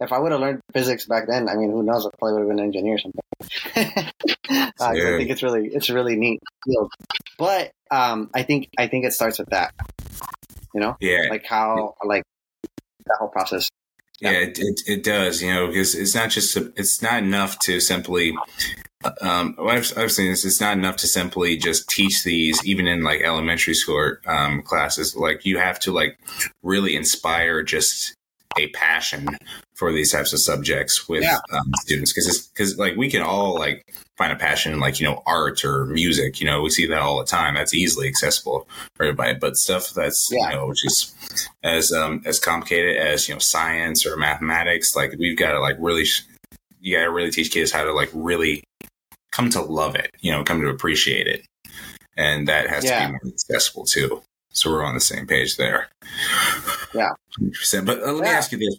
[0.00, 2.06] if I would have learned physics back then, I mean, who knows?
[2.06, 4.12] I probably would have been an engineer or something.
[4.54, 6.90] uh, I think it's really, it's a really neat field.
[7.38, 9.72] But um, I think, I think it starts with that.
[10.74, 12.22] You know, yeah, like how, like
[13.06, 13.70] that whole process.
[14.20, 15.42] Yeah, yeah it, it, it does.
[15.42, 18.36] You know, because it's not just a, it's not enough to simply.
[19.20, 23.04] Um, I've, I've seen is it's not enough to simply just teach these, even in
[23.04, 25.14] like elementary school um, classes.
[25.14, 26.18] Like you have to like
[26.62, 28.14] really inspire just
[28.58, 29.28] a passion
[29.76, 31.38] for these types of subjects with yeah.
[31.52, 33.86] um, students because because like we can all like
[34.16, 36.98] find a passion in like you know art or music you know we see that
[36.98, 40.50] all the time that's easily accessible for everybody but stuff that's yeah.
[40.50, 41.14] you know which is
[41.62, 45.76] as um as complicated as you know science or mathematics like we've got to like
[45.78, 46.06] really
[46.80, 48.64] you got to really teach kids how to like really
[49.30, 51.46] come to love it you know come to appreciate it
[52.16, 53.02] and that has yeah.
[53.02, 54.22] to be more accessible too
[54.56, 55.88] so we're on the same page there.
[56.94, 57.10] Yeah.
[57.38, 57.84] 100%.
[57.84, 58.78] But uh, let me ask you this.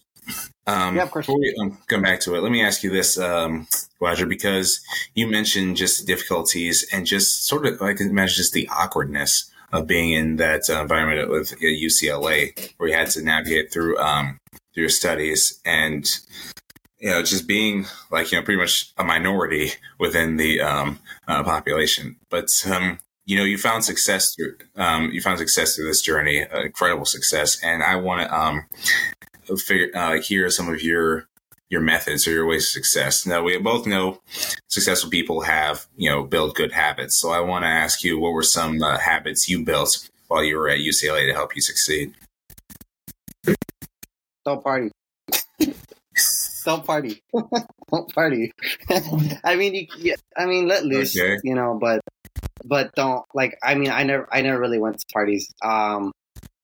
[0.66, 1.26] Um, yeah, of course.
[1.26, 3.68] Before we um, come back to it, let me ask you this, um,
[4.02, 4.82] Roger, because
[5.16, 10.14] you mentioned just difficulties and just sort of like imagine just the awkwardness of being
[10.14, 14.40] in that uh, environment with uh, UCLA, where you had to navigate through um,
[14.74, 16.10] through your studies and
[17.00, 21.44] you know just being like you know pretty much a minority within the um, uh,
[21.44, 22.18] population.
[22.30, 26.44] But um, you know, you found success through um, you found success through this journey,
[26.44, 28.66] uh, incredible success, and I want to um,
[29.56, 31.28] figure uh, hear some of your
[31.70, 33.26] your methods or your ways of success.
[33.26, 34.22] Now we both know
[34.68, 38.34] successful people have you know build good habits, so I want to ask you what
[38.34, 42.14] were some uh, habits you built while you were at UCLA to help you succeed.
[44.46, 44.92] Don't party.
[46.66, 47.22] Don't party.
[47.92, 48.54] Don't party.
[49.44, 51.38] I mean, you, you, I mean, let loose, okay.
[51.44, 52.02] you know, but
[52.66, 53.58] but don't like.
[53.64, 55.54] I mean, I never, I never really went to parties.
[55.64, 56.12] Um,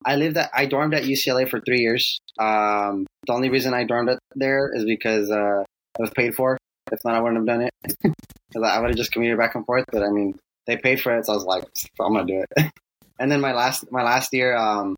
[0.05, 2.19] I lived at, I dormed at UCLA for three years.
[2.39, 6.57] Um, the only reason I dormed there is because uh, it was paid for.
[6.91, 8.13] If not, I wouldn't have done it.
[8.49, 9.85] Because I would have just commuted back and forth.
[9.91, 10.37] But I mean,
[10.67, 11.63] they paid for it, so I was like,
[11.99, 12.71] I'm gonna do it.
[13.19, 14.95] and then my last, my last year um,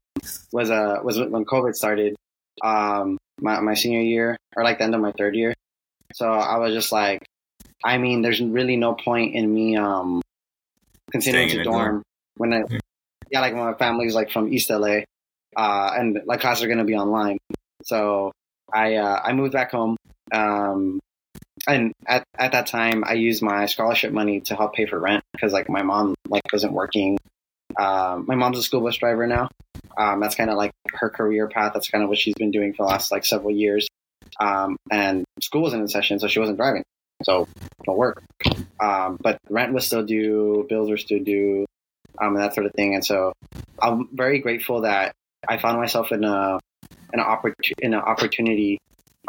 [0.51, 2.17] was uh was when COVID started.
[2.61, 5.53] Um, my my senior year or like the end of my third year.
[6.13, 7.25] So I was just like,
[7.83, 10.21] I mean, there's really no point in me um
[11.11, 12.03] continuing to dorm
[12.37, 12.79] when I, yeah,
[13.33, 15.01] like my family's like from East LA,
[15.55, 17.37] uh, and like classes are gonna be online.
[17.83, 18.31] So
[18.71, 19.97] I uh, I moved back home.
[20.31, 20.99] Um,
[21.67, 25.23] and at, at that time, I used my scholarship money to help pay for rent
[25.31, 27.17] because like my mom like wasn't working.
[27.77, 29.49] Um, my mom's a school bus driver now.
[29.97, 31.73] Um, that's kind of like her career path.
[31.73, 33.87] That's kind of what she's been doing for the last like several years.
[34.39, 36.83] Um, and school wasn't in session, so she wasn't driving.
[37.23, 37.47] So
[37.85, 38.23] don't work.
[38.79, 41.65] Um, but rent was still due, bills were still due,
[42.21, 42.95] um, and that sort of thing.
[42.95, 43.33] And so
[43.81, 45.13] I'm very grateful that
[45.47, 46.59] I found myself in a
[47.13, 48.79] an, in an opportunity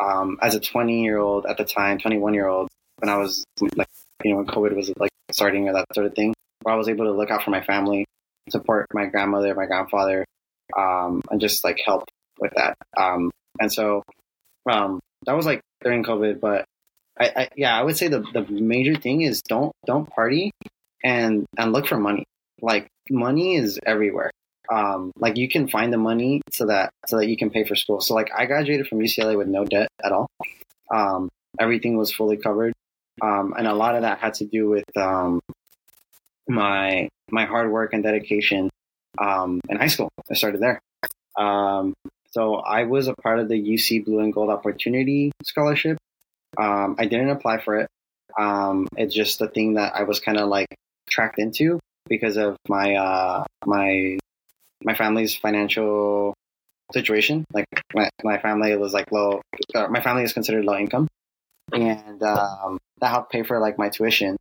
[0.02, 2.68] um, as a 20 year old at the time, 21 year old,
[2.98, 3.44] when I was
[3.76, 3.88] like,
[4.24, 6.88] you know, when COVID was like starting or that sort of thing, where I was
[6.88, 8.06] able to look out for my family,
[8.50, 10.24] support my grandmother, my grandfather,
[10.76, 12.04] um, and just like help
[12.38, 12.76] with that.
[12.96, 14.02] Um, and so
[14.70, 16.64] um, that was like during COVID, but
[17.18, 20.50] I, I, yeah, I would say the, the major thing is don't don't party
[21.02, 22.24] and and look for money.
[22.60, 24.30] Like money is everywhere.
[24.72, 27.76] Um, like you can find the money so that so that you can pay for
[27.76, 28.00] school.
[28.00, 30.26] So like I graduated from UCLA with no debt at all.
[30.92, 32.72] Um, everything was fully covered,
[33.22, 35.40] um, and a lot of that had to do with um,
[36.48, 38.70] my my hard work and dedication
[39.18, 40.08] um, in high school.
[40.30, 40.80] I started there.
[41.36, 41.94] Um,
[42.30, 45.96] so I was a part of the UC Blue and Gold Opportunity Scholarship,
[46.56, 47.88] um, I didn't apply for it.
[48.38, 50.68] Um, it's just a thing that I was kind of like
[51.08, 54.18] tracked into because of my uh, my
[54.84, 56.34] my family's financial
[56.92, 57.44] situation.
[57.52, 59.42] Like my, my family was like low.
[59.74, 61.08] My family is considered low income,
[61.72, 64.36] and um, that helped pay for like my tuition.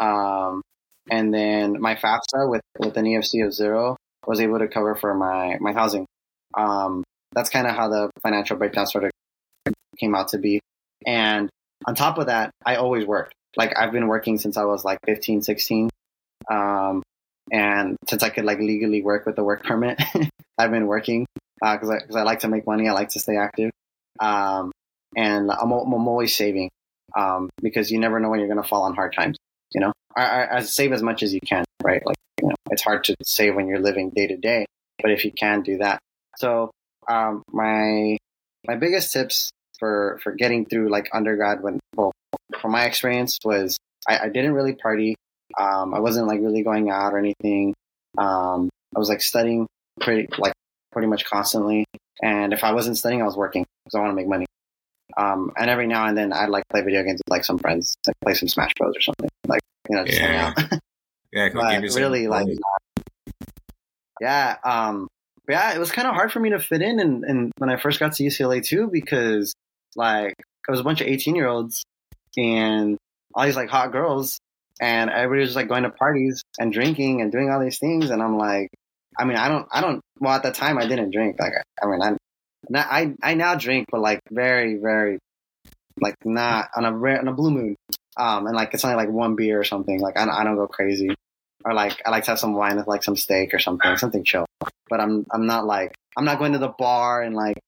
[0.00, 0.62] Um,
[1.10, 5.14] and then my FAFSA with with an EFC of zero was able to cover for
[5.14, 6.06] my my housing.
[6.54, 9.10] Um, that's kind of how the financial breakdown sort of
[9.98, 10.60] came out to be.
[11.06, 11.48] And
[11.86, 13.34] on top of that, I always worked.
[13.56, 15.90] Like I've been working since I was like 15, 16.
[16.50, 17.02] Um,
[17.50, 20.00] and since I could like legally work with the work permit,
[20.58, 21.26] I've been working.
[21.60, 22.88] because uh, I, cause I like to make money.
[22.88, 23.70] I like to stay active.
[24.20, 24.72] Um,
[25.16, 26.70] and I'm, I'm always saving
[27.16, 29.36] um, because you never know when you're going to fall on hard times.
[29.72, 32.04] You know, I, I, I, save as much as you can, right?
[32.04, 34.66] Like, you know, it's hard to save when you're living day to day,
[35.02, 35.98] but if you can do that.
[36.36, 36.70] So,
[37.08, 38.16] um, my,
[38.66, 42.12] my biggest tips for, for getting through like undergrad when, well,
[42.60, 43.76] from my experience was
[44.08, 45.16] I, I didn't really party.
[45.58, 47.74] Um, I wasn't like really going out or anything.
[48.18, 49.66] Um, I was like studying
[50.00, 50.52] pretty, like
[50.92, 51.84] pretty much constantly.
[52.22, 54.46] And if I wasn't studying, I was working because I want to make money.
[55.16, 57.94] Um, and every now and then I'd like play video games with like some friends,
[58.06, 59.28] like play some Smash Bros or something.
[59.46, 60.26] Like, you know, just yeah.
[60.26, 60.80] hang out.
[61.32, 62.48] yeah, but really like,
[64.20, 65.08] yeah, um,
[65.48, 67.76] yeah, it was kind of hard for me to fit in and, and when I
[67.76, 69.54] first got to UCLA too, because
[69.94, 71.84] like it was a bunch of 18 year olds
[72.36, 72.98] and
[73.34, 74.38] all these like hot girls
[74.80, 78.10] and everybody was like going to parties and drinking and doing all these things.
[78.10, 78.70] And I'm like,
[79.18, 81.36] I mean, I don't, I don't, well, at the time I didn't drink.
[81.38, 82.16] Like, I mean, I,
[82.74, 85.18] I, I now drink, but like very, very,
[86.00, 87.76] like not on a rare, on a blue moon.
[88.18, 90.00] Um, and like it's only like one beer or something.
[90.00, 91.14] Like I, I don't go crazy,
[91.64, 94.24] or like I like to have some wine with like some steak or something, something
[94.24, 94.46] chill.
[94.88, 97.58] But I'm, I'm not like, I'm not going to the bar and like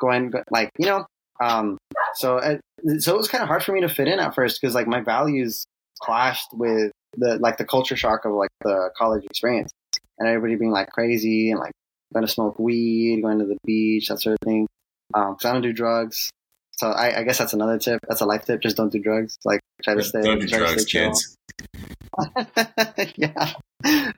[0.00, 1.06] going, like you know.
[1.40, 1.78] Um,
[2.14, 2.60] so, it,
[2.98, 4.86] so it was kind of hard for me to fit in at first because like
[4.86, 5.64] my values
[6.00, 9.70] clashed with the like the culture shock of like the college experience
[10.18, 11.72] and everybody being like crazy and like
[12.12, 14.66] going to smoke weed, going to the beach, that sort of thing.
[15.14, 16.30] Um, cause I don't do drugs.
[16.72, 18.00] So I, I, guess that's another tip.
[18.08, 18.60] That's a life tip.
[18.60, 19.36] Just don't do drugs.
[19.44, 20.22] Like try to stay.
[20.22, 21.36] Don't do drugs, kids.
[23.16, 23.52] yeah.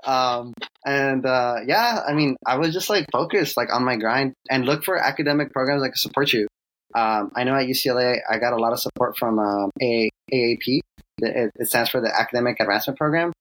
[0.04, 0.52] Um,
[0.86, 4.64] and, uh, yeah, I mean, I was just like focused, like on my grind and
[4.64, 6.46] look for academic programs that can support you.
[6.94, 10.80] Um, I know at UCLA, I got a lot of support from, um, AAP.
[11.18, 13.32] It, it stands for the Academic Advancement Program.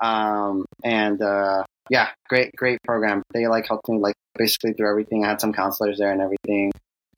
[0.00, 3.22] Um, and, uh, yeah, great, great program.
[3.34, 5.24] They like helped me like basically through everything.
[5.24, 6.72] I had some counselors there and everything.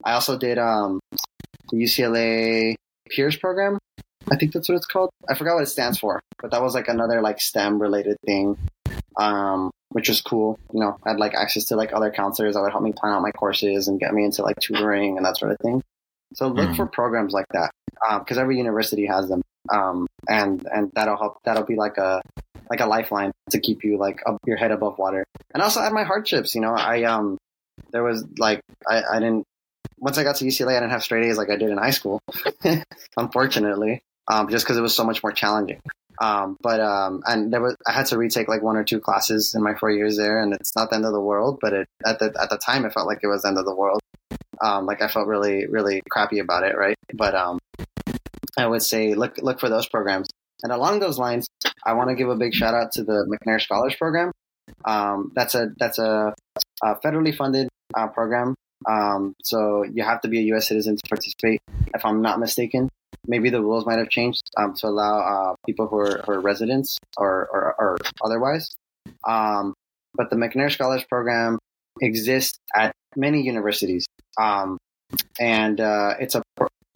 [0.05, 1.01] I also did um,
[1.71, 2.75] the UCLA
[3.09, 3.79] Peers program.
[4.31, 5.11] I think that's what it's called.
[5.29, 8.57] I forgot what it stands for, but that was like another like STEM related thing,
[9.17, 10.59] um, which was cool.
[10.72, 13.12] You know, I had like access to like other counselors that would help me plan
[13.12, 15.83] out my courses and get me into like tutoring and that sort of thing.
[16.35, 16.76] So look mm.
[16.76, 17.70] for programs like that
[18.18, 21.38] because um, every university has them, um, and and that'll help.
[21.44, 22.22] That'll be like a
[22.70, 25.24] like a lifeline to keep you like up your head above water.
[25.52, 26.55] And also had my hardships.
[26.55, 27.38] You know, I um
[27.90, 29.44] there was like I, I didn't
[29.98, 31.90] once I got to UCLA I didn't have straight A's like I did in high
[31.90, 32.20] school,
[33.16, 35.81] unfortunately, um, just because it was so much more challenging.
[36.23, 39.55] Um, but um, and there was I had to retake like one or two classes
[39.57, 41.59] in my four years there, and it's not the end of the world.
[41.61, 43.65] But it at the at the time it felt like it was the end of
[43.65, 44.01] the world.
[44.63, 46.95] Um, like I felt really really crappy about it, right?
[47.13, 47.59] But um,
[48.57, 50.29] I would say look look for those programs.
[50.63, 51.49] And along those lines,
[51.85, 54.31] I want to give a big shout out to the McNair Scholars Program.
[54.85, 56.33] Um, that's a that's a,
[56.85, 58.55] a federally funded uh, program.
[58.89, 60.69] Um, so you have to be a U.S.
[60.69, 61.61] citizen to participate.
[61.95, 62.89] If I'm not mistaken,
[63.27, 66.41] maybe the rules might have changed um, to allow uh, people who are, who are
[66.41, 68.75] residents or, or, or otherwise.
[69.27, 69.75] Um,
[70.15, 71.59] but the McNair Scholars Program
[72.01, 74.07] exists at many universities,
[74.39, 74.79] um,
[75.39, 76.43] and uh, it's a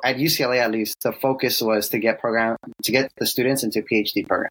[0.04, 3.82] at UCLA at least, the focus was to get program to get the students into
[3.82, 4.50] PhD program.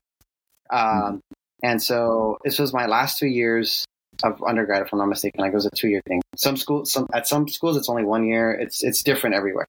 [0.71, 1.17] Um, mm-hmm.
[1.63, 3.85] And so this was my last two years
[4.23, 5.41] of undergrad, if I'm not mistaken.
[5.41, 6.21] Like it was a two year thing.
[6.35, 8.51] Some schools, some at some schools, it's only one year.
[8.51, 9.67] It's it's different everywhere.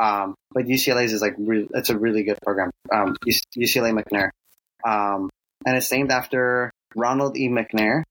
[0.00, 2.70] Um, but UCLA's is like it's a really good program.
[2.92, 4.30] Um, UCLA McNair,
[4.84, 5.30] um,
[5.66, 7.48] and it's named after Ronald E.
[7.48, 8.02] McNair,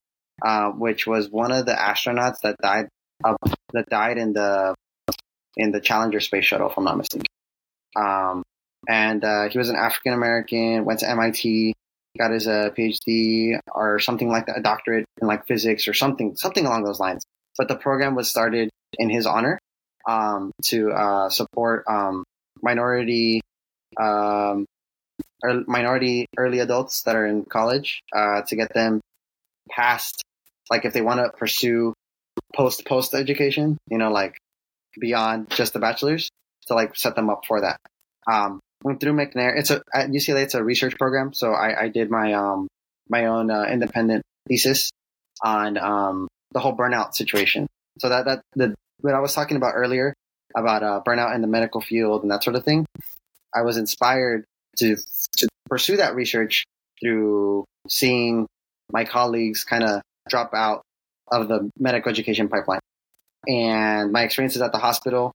[0.43, 2.88] uh, which was one of the astronauts that died
[3.23, 3.36] uh,
[3.73, 4.75] that died in the
[5.58, 7.25] in the Challenger space shuttle, if I'm not mistaken.
[7.95, 8.43] Um,
[8.88, 11.73] and uh, he was an African American, went to MIT,
[12.17, 16.36] got his uh, PhD or something like that, a doctorate in like physics or something,
[16.36, 17.23] something along those lines.
[17.58, 19.60] But the program was started in his honor
[20.08, 22.23] um, to uh, support um,
[22.61, 23.41] minority
[23.99, 24.65] um,
[25.43, 29.01] or minority early adults that are in college uh, to get them
[29.69, 30.21] past,
[30.69, 31.93] like if they want to pursue
[32.55, 34.37] post post education, you know, like
[34.99, 36.29] beyond just the bachelor's
[36.67, 37.77] to like set them up for that.
[38.29, 38.59] Um,
[38.99, 41.33] through McNair, it's a at UCLA, it's a research program.
[41.33, 42.67] So I, I did my um
[43.09, 44.89] my own uh, independent thesis
[45.43, 47.67] on um the whole burnout situation.
[47.99, 50.13] So that that the what I was talking about earlier
[50.55, 52.85] about uh, burnout in the medical field and that sort of thing,
[53.53, 54.45] I was inspired
[54.77, 54.95] to
[55.38, 56.65] to pursue that research
[57.01, 58.47] through seeing
[58.91, 60.81] my colleagues kind of drop out
[61.31, 62.79] of the medical education pipeline.
[63.47, 65.31] And my experiences at the hospital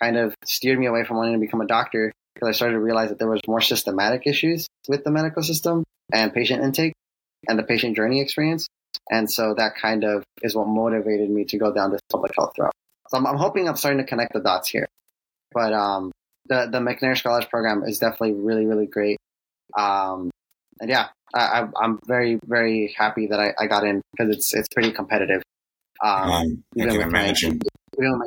[0.00, 2.80] kind of steered me away from wanting to become a doctor because I started to
[2.80, 6.94] realize that there was more systematic issues with the medical system and patient intake
[7.48, 8.68] and the patient journey experience
[9.10, 12.52] and so that kind of is what motivated me to go down this public health
[12.58, 12.72] route.
[13.10, 14.86] So I'm, I'm hoping I'm starting to connect the dots here.
[15.52, 16.12] But um,
[16.46, 19.18] the the McNair Scholars Program is definitely really really great.
[19.76, 20.30] Um,
[20.80, 24.68] and yeah, I, am very very happy that I, I got in because it's it's
[24.68, 25.42] pretty competitive.
[26.02, 27.60] Um, um, I can imagine.
[27.98, 28.26] My, even my,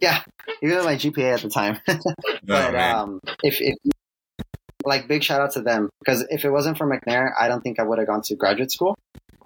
[0.00, 0.22] yeah,
[0.62, 1.78] even my GPA at the time.
[2.42, 3.76] but oh, um, if, if
[4.84, 7.78] like big shout out to them because if it wasn't for McNair, I don't think
[7.78, 8.96] I would have gone to graduate school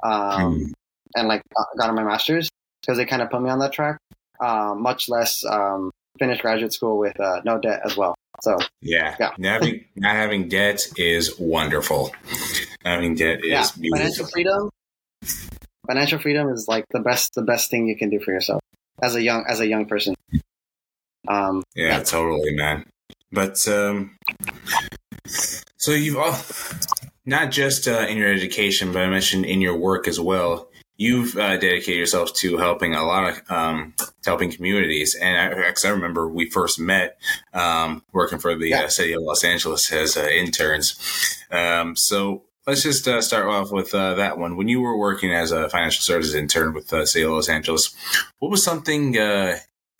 [0.02, 0.12] um,
[0.60, 0.72] mm.
[1.14, 1.42] and like
[1.78, 2.50] gotten my master's
[2.80, 3.98] because they kind of put me on that track.
[4.44, 8.14] Uh, much less um, finish graduate school with uh, no debt as well.
[8.42, 9.30] So yeah, yeah.
[9.38, 12.14] not having not having debt is wonderful.
[12.84, 13.66] Having debt is yeah.
[13.80, 13.98] beautiful.
[13.98, 14.70] financial freedom.
[15.86, 18.60] Financial freedom is like the best the best thing you can do for yourself
[19.00, 20.14] as a young as a young person.
[21.26, 22.02] Um, yeah, yeah.
[22.02, 22.84] totally, man.
[23.32, 24.14] But um,
[25.78, 26.36] so you've all
[27.24, 31.36] not just uh, in your education, but I mentioned in your work as well you've
[31.36, 35.14] uh, dedicated yourself to helping a lot of um, helping communities.
[35.14, 37.18] And I, I remember we first met
[37.52, 38.84] um, working for the uh, yeah.
[38.84, 41.44] uh, city of Los Angeles as uh, interns.
[41.50, 44.56] Um, so let's just uh, start off with uh, that one.
[44.56, 47.94] When you were working as a financial services intern with the city of Los Angeles,
[48.38, 49.14] what was something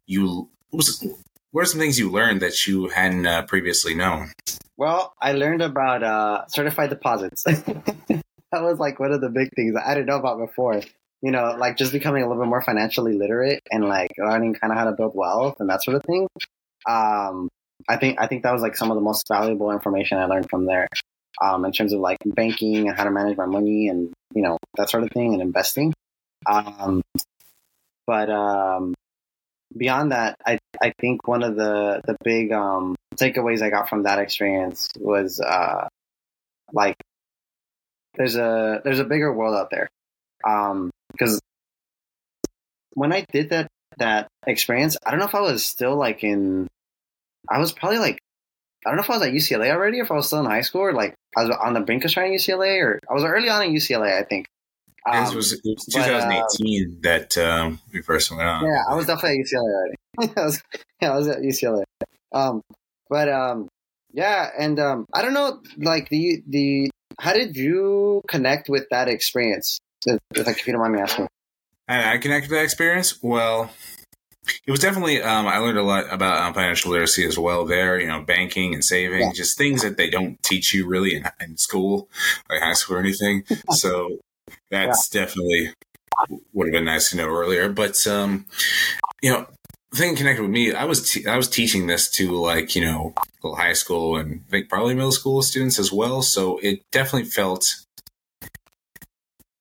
[0.07, 1.07] you what was
[1.51, 4.33] what are some things you learned that you hadn't previously known?
[4.77, 7.45] Well, I learned about certified deposits.
[8.55, 10.81] that was like one of the big things I didn't know about before.
[11.23, 14.73] You know, like just becoming a little bit more financially literate and like learning kind
[14.73, 16.29] of how to build wealth and that sort of thing.
[16.87, 17.49] Um,
[17.89, 20.51] I think I think that was like some of the most valuable information I learned
[20.51, 20.87] from there.
[21.43, 24.57] Um, in terms of like banking and how to manage my money and you know
[24.77, 25.93] that sort of thing and investing.
[26.47, 27.03] Um,
[28.07, 28.95] but um,
[29.77, 34.05] beyond that, I I think one of the the big um, takeaways I got from
[34.05, 35.89] that experience was uh,
[36.73, 36.97] like
[38.17, 39.89] there's a there's a bigger world out there.
[40.45, 41.41] Um, because
[42.95, 46.69] when I did that that experience, I don't know if I was still like in,
[47.49, 48.19] I was probably like,
[48.85, 50.47] I don't know if I was at UCLA already, or if I was still in
[50.47, 53.25] high school, or like I was on the brink of starting UCLA, or I was
[53.25, 54.47] early on in UCLA, I think.
[55.07, 58.65] Um, it, was, it was 2018 but, uh, that um, we first went on.
[58.65, 60.35] Yeah, I was definitely at UCLA already.
[60.41, 60.63] I was,
[61.01, 61.85] yeah, I was at UCLA.
[62.33, 62.63] Um,
[63.09, 63.69] but um,
[64.13, 69.09] yeah, and um, I don't know, like the the how did you connect with that
[69.09, 69.79] experience?
[70.07, 71.29] If, if you don't mind me asking.
[71.89, 73.23] I connected with that experience.
[73.23, 73.71] Well,
[74.67, 75.23] it was definitely.
[75.23, 77.65] Um, I learned a lot about um, financial literacy as well.
[77.65, 79.33] There, you know, banking and saving, yeah.
[79.35, 82.09] just things that they don't teach you really in, in school,
[82.51, 83.45] like high school or anything.
[83.71, 84.19] so
[84.71, 85.23] that's yeah.
[85.23, 85.71] definitely
[86.53, 87.69] would have been nice to know earlier.
[87.69, 88.47] But um,
[89.23, 89.47] you know,
[89.95, 93.73] thing connected with me, I was I was teaching this to like you know high
[93.73, 96.23] school and I think probably middle school students as well.
[96.23, 97.85] So it definitely felt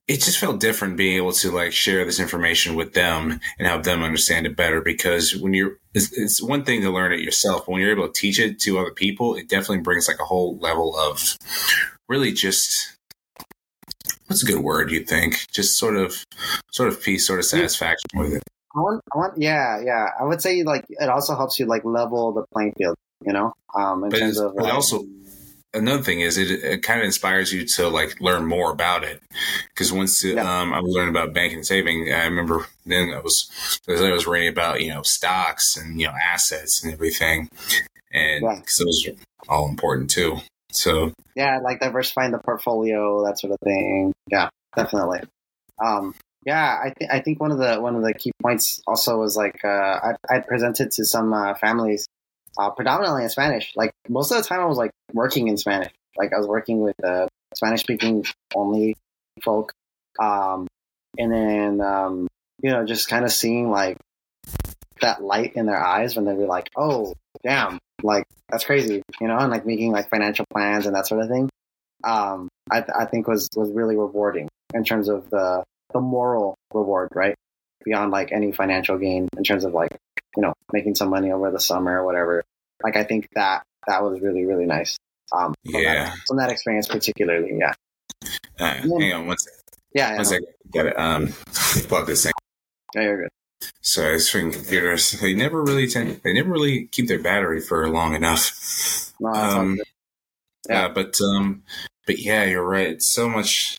[0.07, 3.83] it just felt different being able to like share this information with them and help
[3.83, 7.65] them understand it better because when you're it's, it's, one thing to learn it yourself
[7.65, 10.25] but when you're able to teach it to other people it definitely brings like a
[10.25, 11.37] whole level of
[12.09, 12.97] really just
[14.27, 15.47] what's a good word you think?
[15.51, 16.25] Just sort of
[16.71, 18.43] sort of peace sort of satisfaction with it
[18.75, 20.07] I want, I want, yeah, yeah.
[20.19, 23.53] I would say like it also helps you like level the playing field, you know.
[23.75, 25.05] Um, in but terms of like, also
[25.73, 29.21] another thing is it, it kind of inspires you to like learn more about it
[29.69, 30.41] because once yeah.
[30.41, 34.27] um, I was learning about banking and saving, I remember then I was I was
[34.27, 37.49] reading about you know stocks and you know assets and everything,
[38.11, 38.85] and because yeah.
[38.85, 40.37] those are all important too.
[40.71, 44.13] So yeah, like diversifying the portfolio, that sort of thing.
[44.29, 45.21] Yeah, definitely.
[45.83, 49.17] Um, yeah, I think I think one of the one of the key points also
[49.17, 52.07] was like uh, I I presented to some uh, families,
[52.57, 53.71] uh, predominantly in Spanish.
[53.75, 55.91] Like most of the time, I was like working in Spanish.
[56.17, 58.25] Like I was working with uh, Spanish speaking
[58.55, 58.95] only
[59.41, 59.73] folk,
[60.19, 60.67] um,
[61.17, 62.27] and then um,
[62.61, 63.97] you know just kind of seeing like
[65.01, 69.27] that light in their eyes when they were like, "Oh, damn, like that's crazy," you
[69.27, 71.49] know, and like making like financial plans and that sort of thing.
[72.03, 77.09] Um, I I think was was really rewarding in terms of the the moral reward,
[77.13, 77.35] right?
[77.85, 79.91] Beyond like any financial gain in terms of like,
[80.35, 82.43] you know, making some money over the summer or whatever.
[82.83, 84.97] Like I think that that was really, really nice.
[85.31, 86.05] Um, from yeah.
[86.05, 87.73] That, from that experience particularly, yeah.
[88.59, 89.59] Uh, hang on one second.
[89.93, 90.15] Yeah, yeah.
[90.15, 90.47] One second.
[90.71, 90.99] Get it.
[90.99, 91.27] Um,
[91.87, 92.33] plug this thing.
[92.95, 93.29] Yeah, you're good.
[93.81, 95.11] So I swing computers.
[95.11, 96.21] They never really tend.
[96.23, 99.13] They never really keep their battery for long enough.
[99.19, 99.79] No, um,
[100.69, 100.89] yeah.
[100.89, 101.63] but um,
[102.05, 102.87] but yeah, you're right.
[102.87, 103.77] It's so much.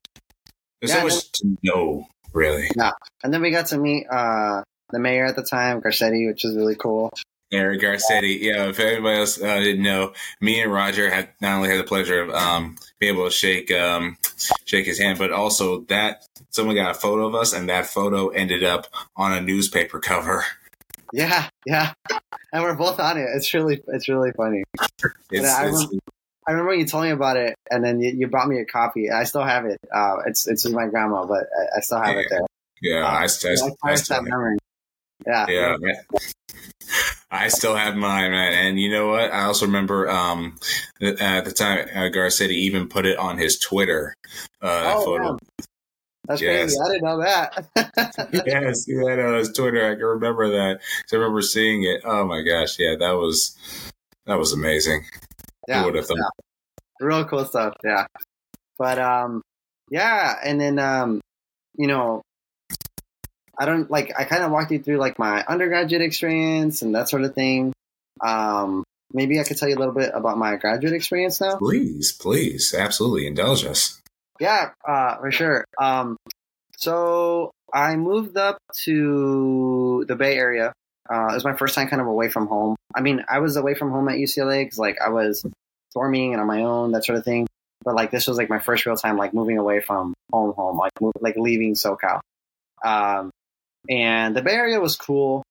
[0.84, 2.68] There's yeah, so much then, to know, really.
[2.76, 6.44] Yeah, and then we got to meet uh, the mayor at the time, Garcetti, which
[6.44, 7.10] was really cool.
[7.52, 8.38] Eric Garcetti.
[8.40, 11.84] Yeah, if anybody else uh, didn't know, me and Roger had not only had the
[11.84, 14.18] pleasure of um, being able to shake um,
[14.66, 18.28] shake his hand, but also that someone got a photo of us, and that photo
[18.28, 20.44] ended up on a newspaper cover.
[21.12, 21.94] Yeah, yeah,
[22.52, 23.28] and we're both on it.
[23.34, 24.64] It's really, it's really funny.
[25.30, 25.94] It's, I, remember,
[26.46, 29.10] I, remember, you told me about it, and then you, you brought me a copy.
[29.10, 29.78] I still have it.
[29.92, 32.20] Uh, it's it's with my grandma, but I, I still have yeah.
[32.20, 32.40] it there.
[32.82, 34.58] Yeah, I, I, I, I still memory.
[35.26, 35.76] Yeah, yeah.
[37.30, 38.52] I still have mine, man.
[38.52, 39.32] And you know what?
[39.32, 40.56] I also remember um,
[41.00, 44.14] at the time, uh, Garcetti even put it on his Twitter.
[44.62, 45.38] Uh, oh, photo.
[46.26, 46.60] That's yes.
[46.60, 46.76] crazy.
[46.80, 48.42] I didn't know that.
[48.46, 49.84] yes, he had on his Twitter.
[49.84, 50.80] I can remember that.
[51.12, 52.02] I remember seeing it.
[52.04, 53.56] Oh my gosh, yeah, that was
[54.26, 55.04] that was amazing.
[55.68, 56.18] Yeah, would have thought.
[56.18, 57.06] Yeah.
[57.06, 57.74] Real cool stuff.
[57.84, 58.06] Yeah,
[58.78, 59.42] but um,
[59.90, 61.20] yeah, and then um,
[61.76, 62.22] you know,
[63.58, 67.08] I don't like I kind of walked you through like my undergraduate experience and that
[67.08, 67.72] sort of thing.
[68.20, 71.56] Um, maybe I could tell you a little bit about my graduate experience now.
[71.56, 74.00] Please, please, absolutely indulge us.
[74.40, 75.64] Yeah, uh, for sure.
[75.78, 76.16] Um,
[76.76, 80.72] so I moved up to the Bay Area.
[81.10, 82.76] Uh, it was my first time kind of away from home.
[82.94, 85.44] I mean, I was away from home at UCLA because like I was
[85.96, 87.46] dorming and on my own, that sort of thing.
[87.84, 90.78] But like this was like my first real time like moving away from home, home,
[90.78, 92.20] like like leaving SoCal.
[92.84, 93.30] Um,
[93.88, 95.42] and the Bay Area was cool.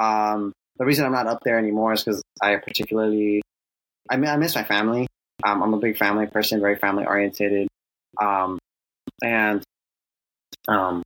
[0.00, 3.42] Um, the reason I'm not up there anymore is because I particularly,
[4.10, 5.06] I mean, I miss my family.
[5.44, 7.68] Um, I'm a big family person, very family oriented.
[8.20, 8.58] Um,
[9.22, 9.62] and
[10.68, 11.02] um,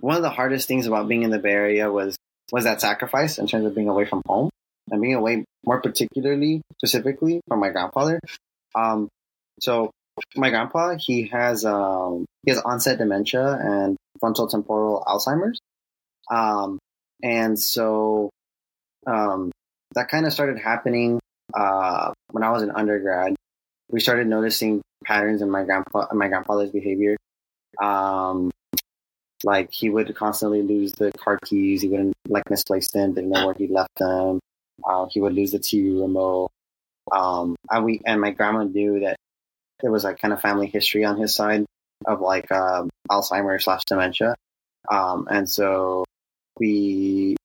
[0.00, 2.16] one of the hardest things about being in the Bay Area was
[2.52, 4.50] was that sacrifice in terms of being away from home
[4.90, 8.20] and being away more particularly specifically from my grandfather.
[8.74, 9.08] Um,
[9.60, 9.90] so
[10.36, 15.58] my grandpa he has um, he has onset dementia and frontal temporal Alzheimer's.
[16.30, 16.78] Um,
[17.22, 18.30] and so
[19.06, 19.50] um,
[19.94, 21.20] that kind of started happening
[21.52, 23.34] uh, when I was an undergrad.
[23.90, 27.16] We started noticing patterns in my grandpa my grandfather's behavior.
[27.82, 28.50] Um,
[29.44, 31.82] like he would constantly lose the car keys.
[31.82, 33.14] He wouldn't like misplace them.
[33.14, 34.40] Didn't know where he left them.
[34.84, 36.50] Uh, he would lose the TV remote.
[37.12, 39.16] Um, and we and my grandma knew that
[39.80, 41.64] there was like kind of family history on his side
[42.06, 44.34] of like uh, Alzheimer's slash dementia.
[44.90, 46.04] Um, and so
[46.58, 47.36] we,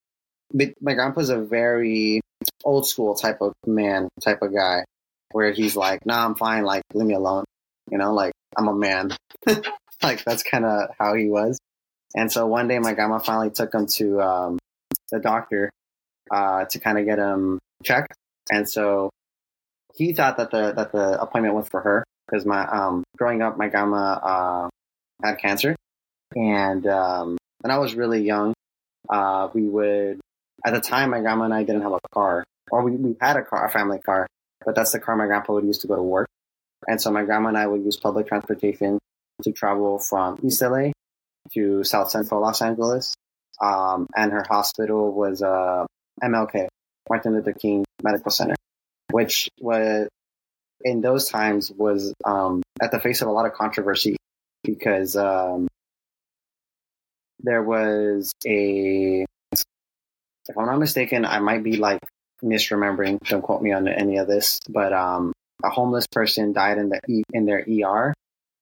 [0.54, 2.22] my grandpa's a very
[2.64, 4.84] old school type of man, type of guy,
[5.32, 6.64] where he's like, "Nah, I'm fine.
[6.64, 7.46] Like, leave me alone."
[7.90, 9.16] You know, like I'm a man.
[10.04, 11.58] like that's kind of how he was.
[12.16, 14.60] And so one day, my grandma finally took him to um,
[15.12, 15.70] the doctor
[16.32, 18.14] uh, to kind of get him checked.
[18.52, 19.10] And so
[19.96, 23.58] he thought that the that the appointment was for her because my um, growing up,
[23.58, 24.70] my grandma uh,
[25.24, 25.76] had cancer,
[26.36, 28.54] and um, and I was really young,
[29.10, 30.20] uh, we would,
[30.66, 33.38] at the time, my grandma and I didn't have a car, or we, we had
[33.38, 34.28] a car, a family car,
[34.66, 36.28] but that's the car my grandpa would use to go to work.
[36.88, 39.00] And so my grandma and I would use public transportation
[39.44, 40.92] to travel from East LA
[41.54, 43.14] to South Central Los Angeles.
[43.62, 45.86] Um, and her hospital was uh,
[46.24, 46.68] MLK,
[47.10, 48.56] Martin Luther King Medical Center,
[49.12, 50.08] which was
[50.82, 54.16] in those times was um, at the face of a lot of controversy
[54.64, 55.68] because um,
[57.42, 62.00] there was a, if I'm not mistaken, I might be like
[62.44, 63.20] misremembering.
[63.28, 65.34] Don't quote me on any of this, but um,
[65.64, 68.14] a homeless person died in the in their ER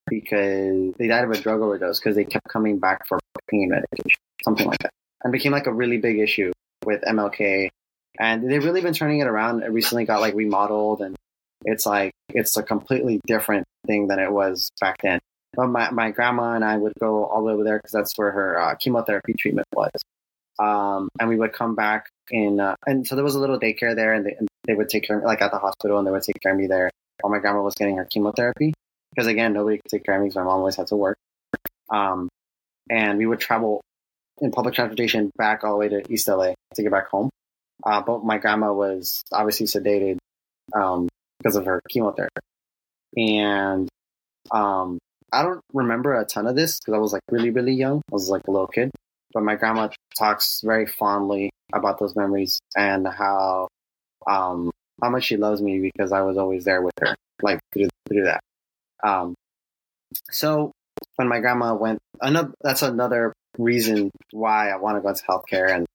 [0.07, 4.19] because they died of a drug overdose because they kept coming back for pain medication,
[4.43, 4.91] something like that,
[5.23, 6.51] and became like a really big issue
[6.85, 7.69] with MLK.
[8.19, 9.63] And they've really been turning it around.
[9.63, 11.15] It recently got like remodeled, and
[11.65, 15.19] it's like it's a completely different thing than it was back then.
[15.53, 18.17] But my, my grandma and I would go all the way over there because that's
[18.17, 19.91] where her uh, chemotherapy treatment was.
[20.59, 23.95] Um, and we would come back in, uh, and so there was a little daycare
[23.95, 26.07] there, and they, and they would take care of me, like at the hospital, and
[26.07, 26.89] they would take care of me there
[27.21, 28.73] while my grandma was getting her chemotherapy.
[29.17, 31.17] Because again, nobody could take care of me because my mom always had to work.
[31.89, 32.29] Um,
[32.87, 33.81] and we would travel
[34.39, 37.31] in public transportation back all the way to East LA to get back home.
[37.83, 40.19] Uh, but my grandma was obviously sedated
[40.75, 41.09] um,
[41.39, 42.41] because of her chemotherapy.
[43.17, 43.89] And
[44.51, 44.99] um,
[45.33, 47.97] I don't remember a ton of this because I was like really, really young.
[47.97, 48.91] I was like a little kid.
[49.33, 53.67] But my grandma talks very fondly about those memories and how
[54.27, 54.69] um,
[55.01, 58.25] how much she loves me because I was always there with her, like through, through
[58.25, 58.41] that.
[59.03, 59.35] Um,
[60.31, 60.71] so
[61.15, 65.73] when my grandma went, another that's another reason why I want to go into healthcare
[65.73, 65.85] and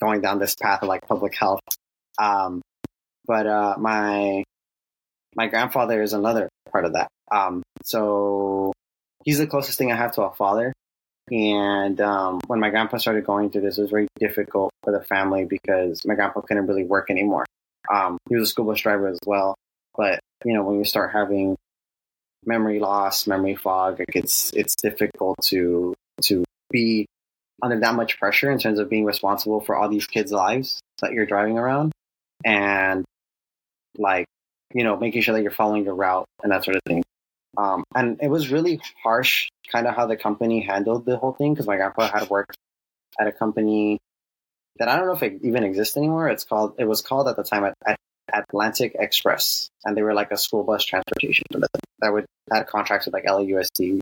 [0.00, 1.60] going down this path of like public health.
[2.18, 2.62] Um,
[3.26, 4.44] but uh, my
[5.36, 7.08] my grandfather is another part of that.
[7.30, 8.72] Um, so
[9.24, 10.72] he's the closest thing I have to a father.
[11.30, 15.04] And um, when my grandpa started going through this, it was very difficult for the
[15.04, 17.44] family because my grandpa couldn't really work anymore.
[17.92, 19.54] Um, he was a school bus driver as well.
[19.94, 21.56] But, you know, when you start having
[22.44, 27.06] memory loss, memory fog, like it's, it's difficult to, to be
[27.62, 31.12] under that much pressure in terms of being responsible for all these kids' lives that
[31.12, 31.92] you're driving around
[32.44, 33.04] and
[33.96, 34.26] like,
[34.72, 37.02] you know, making sure that you're following your route and that sort of thing.
[37.56, 41.54] Um, and it was really harsh, kind of how the company handled the whole thing
[41.54, 42.56] because my grandpa had worked
[43.18, 43.98] at a company
[44.78, 46.28] that I don't know if it even exists anymore.
[46.28, 47.98] It's called, it was called at the time at, at
[48.32, 51.44] Atlantic Express, and they were like a school bus transportation
[52.00, 54.00] that would had contracts with like LAUSD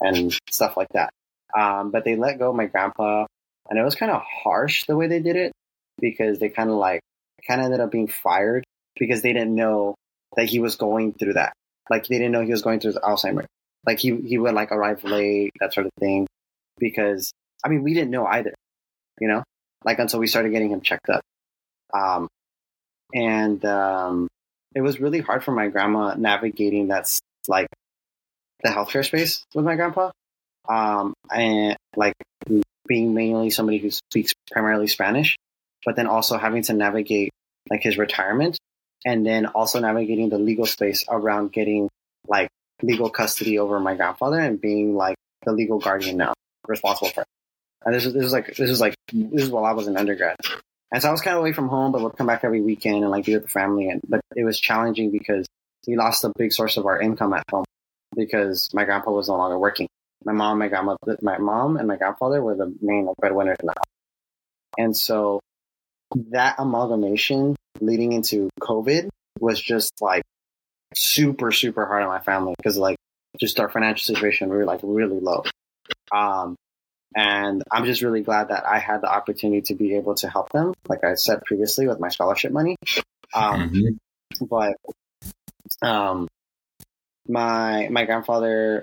[0.00, 1.10] and stuff like that.
[1.56, 3.26] Um, but they let go my grandpa,
[3.68, 5.52] and it was kind of harsh the way they did it
[6.00, 7.00] because they kind of like
[7.46, 8.64] kind of ended up being fired
[8.98, 9.94] because they didn't know
[10.36, 11.52] that he was going through that.
[11.90, 13.46] Like they didn't know he was going through Alzheimer's.
[13.86, 16.26] Like he he would like arrive late, that sort of thing.
[16.78, 17.32] Because
[17.64, 18.54] I mean, we didn't know either,
[19.20, 19.44] you know,
[19.84, 21.22] like until we started getting him checked up.
[21.92, 22.28] Um,
[23.12, 24.28] and um,
[24.74, 27.68] it was really hard for my grandma navigating that's like
[28.62, 30.10] the healthcare space with my grandpa.
[30.68, 32.14] Um, and like
[32.86, 35.36] being mainly somebody who speaks primarily Spanish,
[35.84, 37.30] but then also having to navigate
[37.70, 38.58] like his retirement
[39.04, 41.88] and then also navigating the legal space around getting
[42.26, 42.48] like
[42.82, 46.32] legal custody over my grandfather and being like the legal guardian now
[46.66, 47.26] responsible for it.
[47.84, 49.96] And this is this is like this is like this is while I was an
[49.96, 50.36] undergrad.
[50.94, 53.02] And so I was kind of away from home, but would come back every weekend
[53.02, 53.88] and like be with the family.
[53.88, 55.44] And but it was challenging because
[55.88, 57.64] we lost a big source of our income at home
[58.14, 59.88] because my grandpa was no longer working.
[60.24, 63.72] My mom, my grandmother, my mom, and my grandfather were the main breadwinners in the
[63.72, 63.90] house.
[64.78, 65.40] And so
[66.30, 69.08] that amalgamation leading into COVID
[69.40, 70.22] was just like
[70.94, 72.98] super, super hard on my family because like
[73.40, 75.42] just our financial situation, we were like really low.
[76.12, 76.54] Um,
[77.14, 80.50] and I'm just really glad that I had the opportunity to be able to help
[80.50, 82.76] them, like I said previously, with my scholarship money.
[83.32, 84.44] Um, mm-hmm.
[84.46, 84.76] But
[85.82, 86.28] um,
[87.28, 88.82] my my grandfather,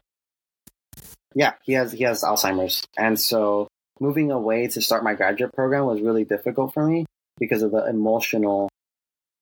[1.35, 3.67] yeah, he has he has Alzheimer's, and so
[3.99, 7.05] moving away to start my graduate program was really difficult for me
[7.39, 8.69] because of the emotional,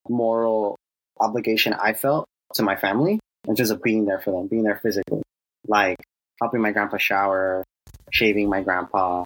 [0.08, 0.78] moral
[1.20, 2.26] obligation I felt
[2.56, 5.22] to my family in terms of being there for them, being there physically,
[5.68, 5.98] like
[6.42, 7.64] helping my grandpa shower,
[8.12, 9.26] shaving my grandpa,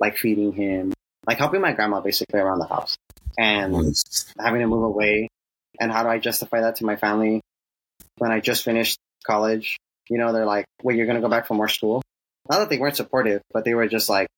[0.00, 0.92] like feeding him,
[1.26, 2.96] like helping my grandma basically around the house
[3.38, 4.32] and nice.
[4.38, 5.28] having to move away.
[5.80, 7.40] And how do I justify that to my family
[8.18, 9.78] when I just finished college?
[10.08, 12.02] You know, they're like, wait, you're going to go back for more school?
[12.50, 14.28] Not that they weren't supportive, but they were just like,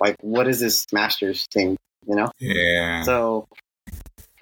[0.00, 1.76] like, what is this master's thing?
[2.06, 2.30] You know?
[2.40, 3.02] Yeah.
[3.02, 3.46] So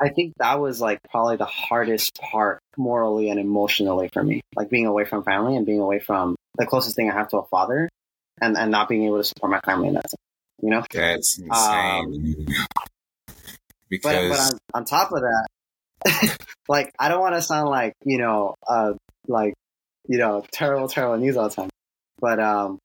[0.01, 4.70] I think that was like probably the hardest part morally and emotionally for me, like
[4.70, 7.47] being away from family and being away from the closest thing I have to a
[7.47, 7.88] father
[8.43, 10.20] and, and not being able to support my family in that sense,
[10.61, 10.84] you know?
[10.93, 11.51] That's insane.
[11.51, 12.47] Um,
[13.88, 14.12] because...
[14.12, 16.38] But, but on, on top of that,
[16.68, 18.95] like, I don't want to sound like, you know, uh,
[19.28, 19.55] like,
[20.09, 21.70] you know, terrible, terrible news all the time.
[22.20, 22.78] But, um,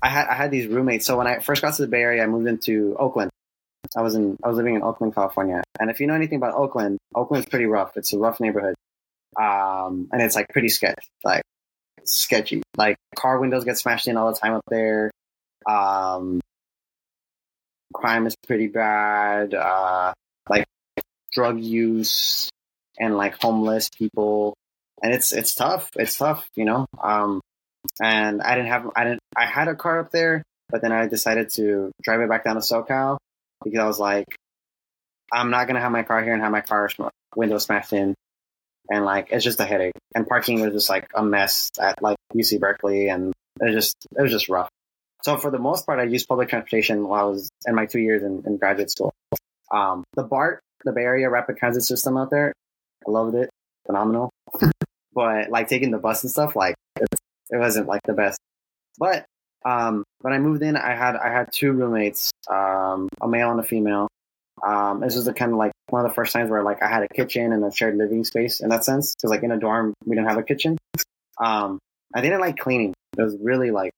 [0.00, 1.06] I had, I had these roommates.
[1.06, 3.30] So when I first got to the Bay Area, I moved into Oakland.
[3.96, 5.62] I was in, I was living in Oakland, California.
[5.80, 7.96] And if you know anything about Oakland, Oakland's pretty rough.
[7.96, 8.74] It's a rough neighborhood.
[9.40, 11.04] Um, and it's like pretty sketch.
[11.24, 11.42] Like,
[12.06, 12.62] sketchy.
[12.76, 15.10] Like car windows get smashed in all the time up there.
[15.68, 16.40] Um,
[17.94, 19.54] crime is pretty bad.
[19.54, 20.12] Uh,
[20.48, 20.66] like
[21.32, 22.50] drug use
[22.98, 24.54] and like homeless people,
[25.02, 25.90] and it's it's tough.
[25.96, 26.86] It's tough, you know.
[27.02, 27.40] Um,
[28.00, 31.06] and I didn't have I didn't I had a car up there, but then I
[31.08, 33.18] decided to drive it back down to SoCal
[33.64, 34.26] because I was like,
[35.32, 36.90] I'm not gonna have my car here and have my car
[37.34, 38.14] window smashed in
[38.90, 39.94] and like it's just a headache.
[40.14, 43.96] And parking was just like a mess at like UC Berkeley, and it was just
[44.16, 44.68] it was just rough.
[45.22, 47.98] So for the most part, I used public transportation while I was in my two
[47.98, 49.12] years in, in graduate school.
[49.70, 52.52] Um, the BART, the Bay Area Rapid Transit System out there,
[53.06, 53.50] I loved it,
[53.86, 54.30] phenomenal.
[55.12, 57.08] but like taking the bus and stuff, like it,
[57.50, 58.38] it wasn't like the best.
[58.98, 59.24] But
[59.64, 63.58] um, when I moved in, I had I had two roommates, um, a male and
[63.58, 64.08] a female.
[64.64, 66.88] Um, this was the kind of like one of the first times where like I
[66.88, 69.14] had a kitchen and a shared living space in that sense.
[69.20, 70.78] Cause like in a dorm, we didn't have a kitchen.
[71.38, 71.78] Um,
[72.14, 72.94] I didn't like cleaning.
[73.18, 73.92] It was really like,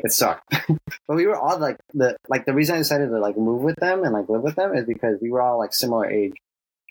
[0.00, 0.42] it sucked.
[1.06, 3.76] but we were all like the, like the reason I decided to like move with
[3.76, 6.34] them and like live with them is because we were all like similar age.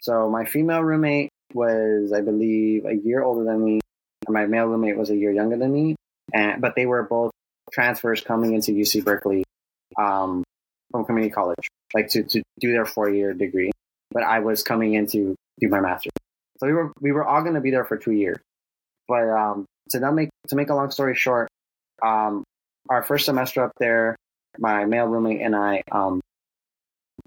[0.02, 3.82] So my female roommate was, I believe, a year older than me.
[4.28, 5.96] And my male roommate was a year younger than me.
[6.34, 7.32] And, but they were both
[7.72, 9.44] transfers coming into UC Berkeley,
[9.98, 10.44] um,
[10.92, 13.72] from community college, like to, to do their four year degree
[14.12, 16.12] but I was coming in to do my master's.
[16.60, 18.38] So we were we were all going to be there for two years.
[19.08, 21.50] But um, to not make to make a long story short,
[22.04, 22.44] um,
[22.90, 24.16] our first semester up there,
[24.58, 26.22] my male roommate and I, um,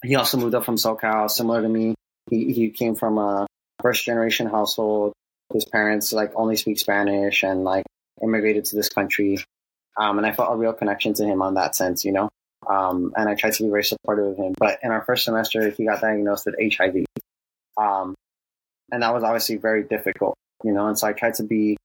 [0.05, 1.95] he also moved up from SoCal, similar to me.
[2.31, 3.47] He he came from a
[3.81, 5.13] first generation household.
[5.53, 7.85] His parents like only speak Spanish and like
[8.23, 9.39] immigrated to this country.
[9.97, 12.31] Um, and I felt a real connection to him on that sense, you know.
[12.69, 14.55] Um, and I tried to be very supportive of him.
[14.59, 17.05] But in our first semester, he got diagnosed with HIV.
[17.77, 18.15] Um,
[18.91, 20.87] and that was obviously very difficult, you know.
[20.87, 21.77] And so I tried to be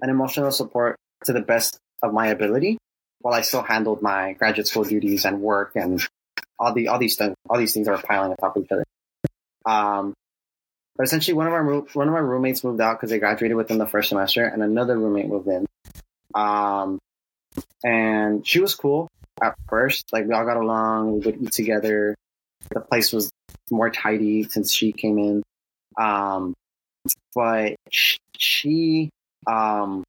[0.00, 2.78] an emotional support to the best of my ability
[3.20, 6.04] while I still handled my graduate school duties and work and
[6.58, 8.84] all the all these things all these things are piling on top of each other.
[9.64, 10.14] Um,
[10.96, 13.78] but essentially, one of our one of our roommates moved out because they graduated within
[13.78, 15.66] the first semester, and another roommate moved in.
[16.34, 16.98] Um,
[17.84, 19.08] and she was cool
[19.42, 20.04] at first.
[20.12, 21.12] Like we all got along.
[21.12, 22.14] We would eat together.
[22.70, 23.30] The place was
[23.70, 25.42] more tidy since she came in.
[25.98, 26.54] Um,
[27.34, 27.76] but
[28.36, 29.10] she
[29.46, 30.04] um,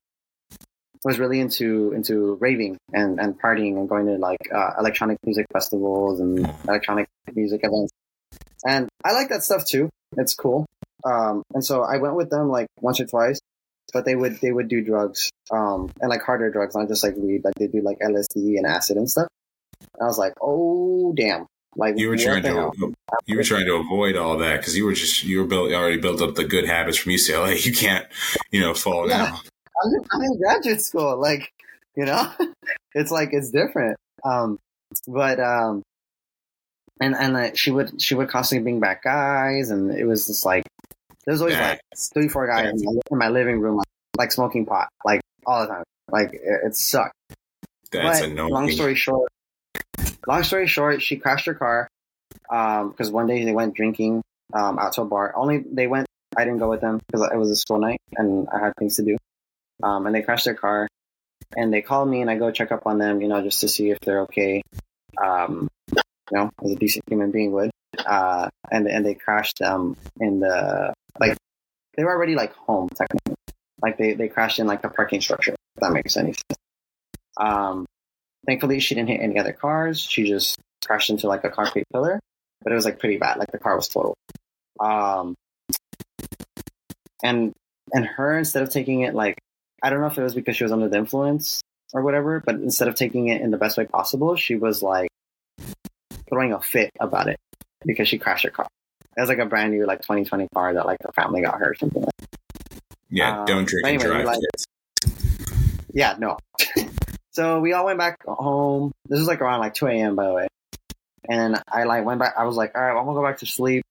[1.03, 5.45] was really into into raving and, and partying and going to like uh, electronic music
[5.53, 7.91] festivals and electronic music events.
[8.65, 9.89] And I like that stuff too.
[10.17, 10.65] It's cool.
[11.05, 13.39] Um, and so I went with them like once or twice,
[13.93, 17.15] but they would they would do drugs um, and like harder drugs, not just like
[17.15, 17.43] weed.
[17.43, 19.27] Like they do like LSD and acid and stuff.
[19.79, 22.71] And I was like, oh damn, like you were trying to
[23.25, 25.97] you were trying to avoid all that because you were just you were built already
[25.97, 27.57] built up the good habits from UCLA.
[27.65, 28.05] You can't
[28.51, 29.17] you know fall yeah.
[29.17, 29.41] now.
[29.83, 31.51] I'm, I'm in graduate school, like
[31.95, 32.31] you know,
[32.95, 33.97] it's like it's different.
[34.23, 34.59] Um,
[35.07, 35.83] but um,
[36.99, 40.45] and and uh, she would she would constantly bring back guys, and it was just
[40.45, 40.63] like
[41.27, 41.81] there's always like
[42.13, 45.61] three four guys in my, in my living room, like, like, smoking pot, like all
[45.61, 45.83] the time.
[46.09, 47.13] Like it, it sucked.
[47.91, 48.53] That's but annoying.
[48.53, 49.29] Long story short,
[50.25, 51.89] long story short, she crashed her car
[52.43, 54.23] because um, one day they went drinking
[54.53, 55.33] um, out to a bar.
[55.35, 56.07] Only they went.
[56.37, 58.95] I didn't go with them because it was a school night and I had things
[58.95, 59.17] to do.
[59.83, 60.87] Um, and they crashed their car,
[61.55, 63.67] and they called me, and I go check up on them, you know, just to
[63.67, 64.63] see if they're okay.
[65.21, 66.01] Um, you
[66.31, 67.69] know, as a decent human being would.
[68.05, 71.37] Uh, and and they crashed them in the like
[71.95, 73.35] they were already like home technically,
[73.81, 75.53] like they they crashed in like a parking structure.
[75.75, 76.59] If that makes any sense.
[77.37, 77.85] Um,
[78.45, 79.99] thankfully, she didn't hit any other cars.
[79.99, 82.19] She just crashed into like a concrete pillar,
[82.63, 83.37] but it was like pretty bad.
[83.37, 84.15] Like the car was total.
[84.79, 85.35] Um,
[87.23, 87.53] and
[87.93, 89.37] and her instead of taking it like
[89.81, 91.61] I don't know if it was because she was under the influence
[91.93, 95.09] or whatever, but instead of taking it in the best way possible, she was like
[96.29, 97.37] throwing a fit about it
[97.87, 98.67] because she crashed her car.
[99.15, 101.71] It was like a brand new like 2020 car that like her family got her
[101.71, 102.79] or something like that.
[103.09, 104.25] Yeah, um, don't drink anyway, and drive.
[104.25, 104.41] Like,
[105.91, 106.37] yeah, no.
[107.31, 108.91] so we all went back home.
[109.07, 110.15] This was like around like 2 a.m.
[110.15, 110.47] by the way.
[111.27, 112.35] And I like went back.
[112.37, 113.83] I was like, all right, I'm gonna go back to sleep.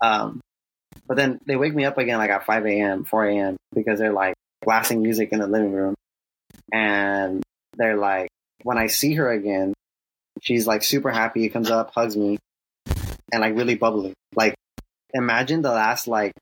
[0.00, 0.40] Um,
[1.06, 3.56] but then they wake me up again like at 5 a.m., 4 a.m.
[3.74, 5.94] because they're like, blasting music in the living room.
[6.72, 7.42] And
[7.76, 8.28] they're like,
[8.62, 9.74] when I see her again,
[10.40, 12.38] she's like super happy, comes up, hugs me,
[13.32, 14.14] and like really bubbly.
[14.34, 14.54] Like,
[15.12, 16.32] imagine the last like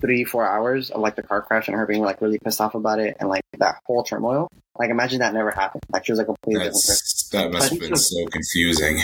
[0.00, 2.74] three, four hours of like the car crash and her being like really pissed off
[2.74, 4.48] about it and like that whole turmoil.
[4.78, 5.82] Like, imagine that never happened.
[5.90, 7.52] Like, she was like a completely That's, different person.
[7.52, 9.00] That must have been was, so confusing.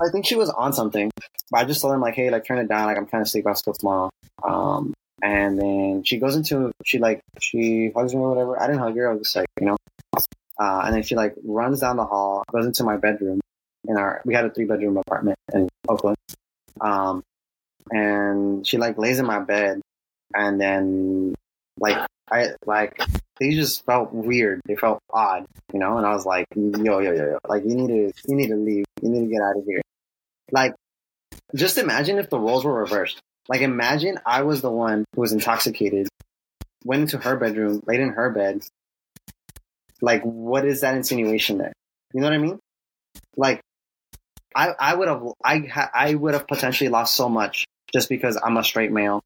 [0.00, 1.10] I think she was on something,
[1.50, 2.86] but I just told him like, hey, like turn it down.
[2.86, 3.46] Like, I'm trying to sleep.
[3.46, 4.10] I'll school tomorrow.
[4.42, 8.60] Um, and then she goes into she like she hugs me or whatever.
[8.60, 9.08] I didn't hug her.
[9.08, 9.76] I was just like you know.
[10.58, 13.40] Uh, and then she like runs down the hall, goes into my bedroom.
[13.88, 16.16] In our we had a three bedroom apartment in Oakland.
[16.80, 17.22] Um,
[17.90, 19.80] and she like lays in my bed,
[20.34, 21.34] and then
[21.78, 22.98] like I like
[23.38, 24.60] they just felt weird.
[24.66, 25.98] They felt odd, you know.
[25.98, 28.56] And I was like, yo, yo, yo, yo, like you need to you need to
[28.56, 28.84] leave.
[29.02, 29.82] You need to get out of here.
[30.50, 30.74] Like,
[31.54, 33.20] just imagine if the roles were reversed.
[33.48, 36.08] Like imagine I was the one who was intoxicated,
[36.84, 38.62] went into her bedroom, laid in her bed.
[40.02, 41.72] Like, what is that insinuation there?
[42.12, 42.58] You know what I mean?
[43.36, 43.60] Like,
[44.56, 48.38] I I would have I ha, I would have potentially lost so much just because
[48.42, 49.22] I'm a straight male,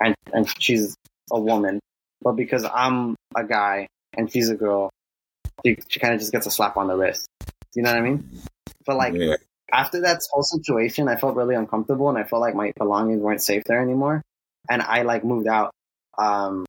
[0.00, 0.94] and and she's
[1.30, 1.80] a woman,
[2.22, 4.90] but because I'm a guy and she's a girl,
[5.66, 7.26] she, she kind of just gets a slap on the wrist.
[7.74, 8.40] You know what I mean?
[8.86, 9.36] But like, yeah
[9.72, 13.42] after that whole situation, I felt really uncomfortable and I felt like my belongings weren't
[13.42, 14.22] safe there anymore.
[14.70, 15.72] And I like moved out.
[16.16, 16.66] Um,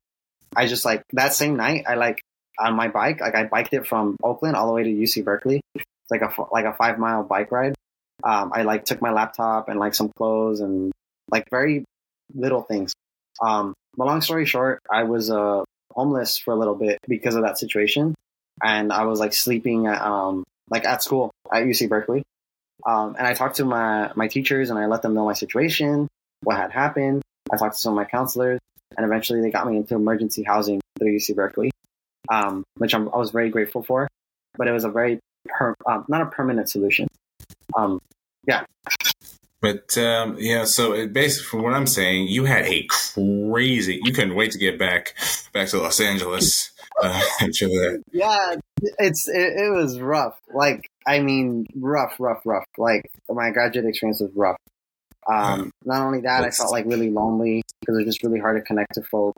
[0.54, 2.20] I just like that same night, I like
[2.58, 5.60] on my bike, like I biked it from Oakland all the way to UC Berkeley.
[5.74, 7.74] It's like a, like a five mile bike ride.
[8.24, 10.92] Um, I like took my laptop and like some clothes and
[11.30, 11.84] like very
[12.34, 12.92] little things.
[13.42, 17.42] Um, but long story short, I was, uh, homeless for a little bit because of
[17.42, 18.14] that situation.
[18.62, 22.22] And I was like sleeping at, um, like at school at UC Berkeley.
[22.86, 26.08] Um, and I talked to my, my teachers and I let them know my situation,
[26.42, 27.22] what had happened.
[27.52, 28.60] I talked to some of my counselors
[28.96, 31.70] and eventually they got me into emergency housing through UC Berkeley.
[32.30, 34.08] um, which I'm, i was very grateful for.
[34.56, 37.08] But it was a very per, um, not a permanent solution.
[37.76, 38.00] Um,
[38.46, 38.64] yeah.
[39.60, 44.00] But um, yeah, so it basically, from what I'm saying, you had a crazy.
[44.02, 45.14] You couldn't wait to get back
[45.52, 46.72] back to Los Angeles.
[47.02, 47.20] Uh,
[48.12, 48.54] yeah,
[48.98, 50.38] it's it, it was rough.
[50.54, 52.64] Like I mean, rough, rough, rough.
[52.78, 54.56] Like my graduate experience was rough.
[55.30, 58.56] Um, not only that, I felt like really lonely because it was just really hard
[58.56, 59.36] to connect to folk.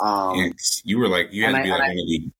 [0.00, 0.52] Um,
[0.84, 2.32] you were like you had to be I, like one.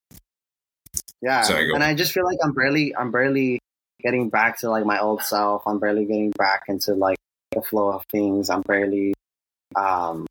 [1.20, 3.60] Yeah, Sorry, and I just feel like I'm barely, I'm barely
[4.02, 5.62] getting back to like my old self.
[5.66, 7.18] I'm barely getting back into like
[7.52, 8.50] the flow of things.
[8.50, 9.14] I'm barely,
[9.76, 10.26] um,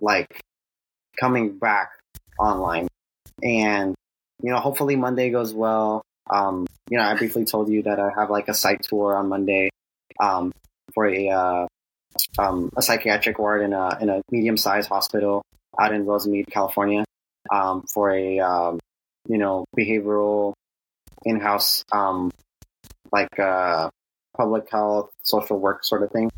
[0.00, 0.40] like
[1.18, 1.90] coming back
[2.38, 2.88] online,
[3.42, 3.94] and
[4.42, 6.02] you know, hopefully Monday goes well.
[6.28, 9.28] Um, you know, I briefly told you that I have like a site tour on
[9.28, 9.70] Monday.
[10.18, 10.52] Um,
[10.94, 11.66] for a uh,
[12.38, 15.42] um, a psychiatric ward in a in a medium sized hospital
[15.78, 17.04] out in Rosemead, California,
[17.52, 18.78] um, for a um,
[19.28, 20.54] you know behavioral
[21.24, 22.30] in house um,
[23.16, 23.90] like uh,
[24.36, 26.30] public health social work sort of thing.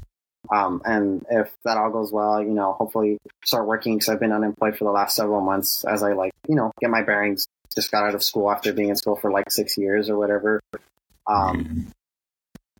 [0.54, 4.32] Um, and if that all goes well, you know, hopefully start working because I've been
[4.32, 7.46] unemployed for the last several months as I like, you know, get my bearings.
[7.74, 10.60] Just got out of school after being in school for like six years or whatever.
[11.26, 11.92] Um,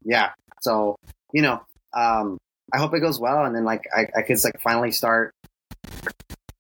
[0.03, 0.31] yeah.
[0.63, 0.97] So,
[1.33, 1.61] you know,
[1.93, 2.39] um,
[2.73, 5.33] I hope it goes well, and then like I, I could like finally start,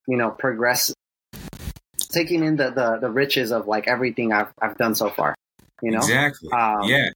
[0.06, 0.92] you know, progress,
[2.10, 5.34] taking in the, the the riches of like everything I've I've done so far.
[5.82, 6.50] You know, exactly.
[6.50, 7.10] Um, yeah,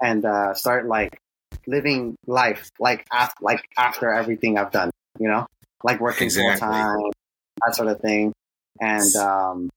[0.00, 1.18] and uh, start like
[1.66, 4.90] living life like after like after everything I've done.
[5.18, 5.46] You know,
[5.84, 6.58] like working exactly.
[6.58, 7.10] full time,
[7.64, 8.32] that sort of thing.
[8.80, 9.70] And um,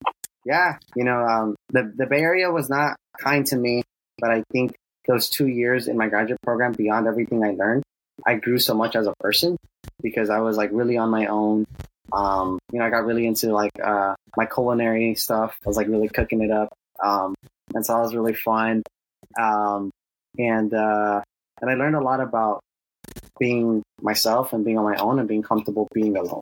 [0.45, 3.83] yeah, you know, um, the the Bay Area was not kind to me,
[4.19, 4.75] but I think
[5.07, 7.83] those two years in my graduate program, beyond everything I learned,
[8.25, 9.57] I grew so much as a person
[10.01, 11.65] because I was like really on my own.
[12.13, 15.57] Um, you know, I got really into like uh, my culinary stuff.
[15.65, 16.69] I was like really cooking it up,
[17.03, 17.35] um,
[17.73, 18.83] and so that was really fun.
[19.39, 19.91] Um,
[20.37, 21.21] and uh,
[21.61, 22.61] and I learned a lot about
[23.39, 26.41] being myself and being on my own and being comfortable being alone,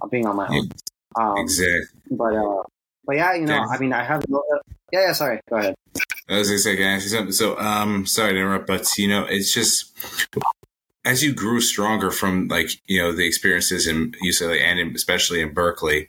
[0.00, 0.68] uh, being on my own.
[1.16, 2.00] Um, exactly.
[2.10, 2.62] But uh,
[3.06, 4.42] but yeah, you know, I mean, I have no.
[4.92, 5.12] Yeah, yeah.
[5.12, 5.74] Sorry, go ahead.
[6.28, 7.32] I was gonna say, can I ask you something?
[7.32, 9.92] So, um, sorry to interrupt, but you know, it's just
[11.04, 15.52] as you grew stronger from like you know the experiences in UCLA and especially in
[15.52, 16.08] Berkeley,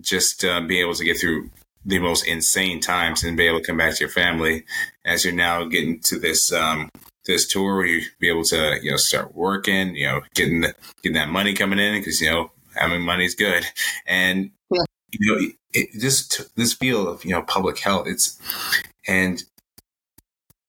[0.00, 1.50] just uh, being able to get through
[1.84, 4.64] the most insane times and be able to come back to your family
[5.04, 6.90] as you're now getting to this um,
[7.26, 10.74] this tour where you be able to you know start working, you know, getting the,
[11.02, 13.64] getting that money coming in because you know having money is good,
[14.06, 14.82] and yeah.
[15.12, 18.38] you know it, just this field of you know public health, it's
[19.06, 19.42] and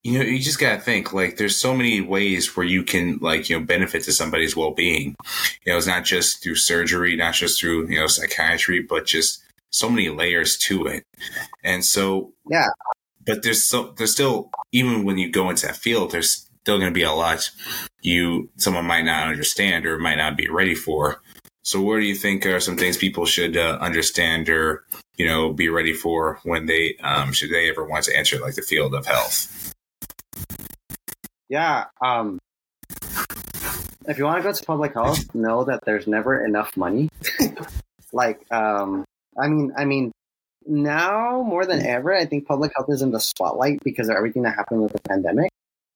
[0.03, 3.19] you know, you just got to think like there's so many ways where you can
[3.21, 5.15] like, you know, benefit to somebody's well being.
[5.63, 9.43] You know, it's not just through surgery, not just through, you know, psychiatry, but just
[9.71, 11.05] so many layers to it.
[11.63, 12.67] And so, yeah,
[13.25, 16.91] but there's so, there's still, even when you go into that field, there's still going
[16.91, 17.49] to be a lot
[18.01, 21.21] you, someone might not understand or might not be ready for.
[21.63, 24.83] So, what do you think are some things people should uh, understand or,
[25.17, 28.55] you know, be ready for when they, um, should they ever want to enter like
[28.55, 29.73] the field of health?
[31.49, 31.85] Yeah.
[32.03, 32.39] Um,
[34.07, 37.09] if you want to go to public health, know that there's never enough money.
[38.13, 39.05] like, um,
[39.41, 40.11] I mean, I mean,
[40.65, 44.43] now more than ever, I think public health is in the spotlight because of everything
[44.43, 45.49] that happened with the pandemic.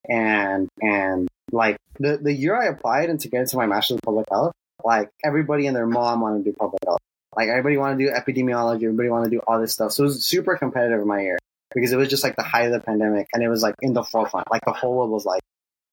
[0.09, 4.01] And and like the the year I applied and to get into my master's of
[4.01, 6.99] public health, like everybody and their mom wanted to do public health.
[7.35, 9.91] Like everybody wanted to do epidemiology, everybody wanted to do all this stuff.
[9.91, 11.37] So it was super competitive in my year
[11.73, 13.93] because it was just like the height of the pandemic and it was like in
[13.93, 14.49] the forefront.
[14.49, 15.41] Like the whole world was like,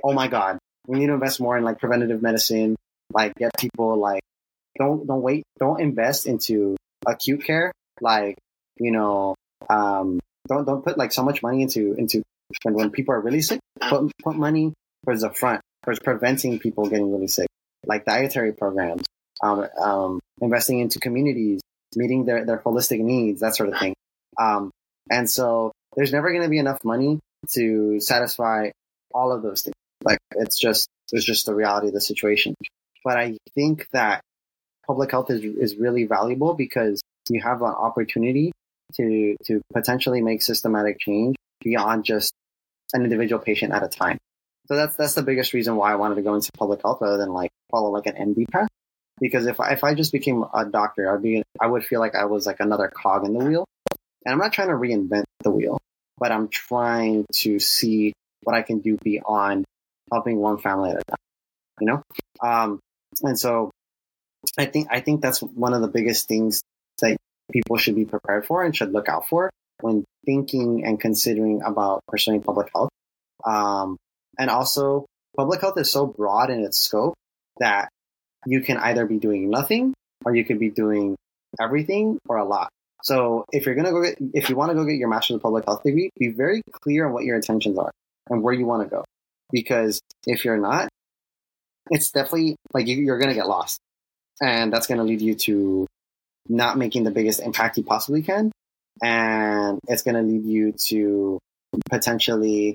[0.05, 2.77] oh my God, we need to invest more in like preventative medicine,
[3.13, 4.23] like get people like,
[4.79, 6.77] don't, don't wait, don't invest into
[7.07, 7.73] acute care.
[8.01, 8.37] Like,
[8.79, 9.35] you know,
[9.71, 12.23] um, don't, don't put like so much money into, into
[12.63, 14.73] when, when people are really sick, put, put money
[15.05, 17.49] towards the front, towards preventing people getting really sick,
[17.87, 19.03] like dietary programs,
[19.43, 21.61] um, um, investing into communities,
[21.95, 23.95] meeting their, their holistic needs, that sort of thing.
[24.41, 24.71] Um,
[25.11, 27.21] and so there's never going to be enough money
[27.53, 28.71] to satisfy
[29.13, 29.75] all of those things.
[30.05, 32.55] Like it's just, it's just the reality of the situation.
[33.05, 34.23] But I think that
[34.93, 38.53] public health is, is really valuable because you have an opportunity
[38.93, 41.35] to, to potentially make systematic change
[41.65, 42.35] beyond just
[42.93, 44.19] an individual patient at a time.
[44.67, 47.17] So that's, that's the biggest reason why I wanted to go into public health rather
[47.17, 48.69] than like follow like an MD path.
[49.19, 52.15] Because if I, if I just became a doctor, I'd be, I would feel like
[52.15, 53.65] I was like another cog in the wheel
[54.27, 55.79] and I'm not trying to reinvent the wheel,
[56.19, 58.13] but I'm trying to see
[58.43, 59.65] what I can do beyond
[60.13, 61.17] helping one family at a time,
[61.81, 62.03] you know?
[62.43, 62.79] Um,
[63.23, 63.71] and so
[64.59, 66.63] I think, I think that's one of the biggest things
[67.01, 67.17] that
[67.51, 72.01] people should be prepared for and should look out for when thinking and considering about
[72.09, 72.91] pursuing public health.
[73.45, 73.97] Um,
[74.39, 77.15] and also, public health is so broad in its scope
[77.59, 77.89] that
[78.47, 81.17] you can either be doing nothing or you could be doing
[81.61, 82.71] everything or a lot.
[83.03, 85.43] So if you're gonna go get, if you want to go get your master's of
[85.43, 87.91] public health degree, be very clear on what your intentions are
[88.31, 89.05] and where you want to go.
[89.51, 90.89] Because if you're not,
[91.91, 93.81] it's definitely like you, you're gonna get lost,
[94.41, 95.87] and that's gonna lead you to
[96.49, 98.53] not making the biggest impact you possibly can,
[99.03, 101.39] and it's gonna lead you to
[101.91, 102.75] potentially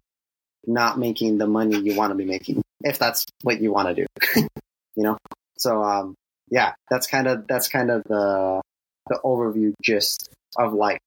[0.65, 3.95] not making the money you want to be making if that's what you want to
[3.95, 4.05] do.
[4.95, 5.17] you know,
[5.57, 6.15] so um,
[6.49, 8.61] yeah, that's kind of that's kind of the
[9.07, 10.99] the overview gist of like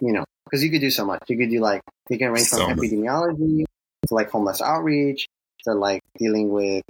[0.00, 1.22] you know because you could do so much.
[1.28, 3.64] You could do like you can range from so epidemiology
[4.06, 5.26] to like homeless outreach
[5.64, 6.82] to like dealing with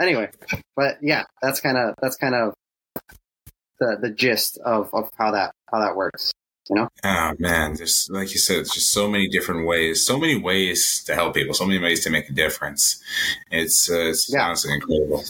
[0.00, 0.30] anyway.
[0.76, 2.54] But yeah, that's kind of that's kind of
[3.80, 6.32] the the gist of of how that how that works.
[6.68, 6.88] You know?
[7.02, 11.02] Oh man, there's like you said, it's just so many different ways, so many ways
[11.04, 13.02] to help people, so many ways to make a difference.
[13.50, 14.46] It's uh, it's yeah.
[14.46, 15.24] honestly incredible.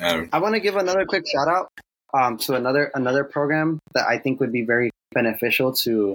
[0.00, 1.70] Um, I want to give another quick shout out
[2.12, 6.12] um, to another another program that I think would be very beneficial to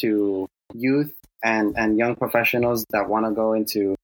[0.00, 3.94] to youth and and young professionals that want to go into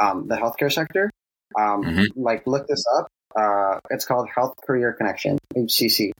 [0.00, 1.10] um, the healthcare sector.
[1.58, 2.20] Um, mm-hmm.
[2.20, 3.08] Like look this up.
[3.38, 6.12] Uh, it's called Health Career Connection (HCC).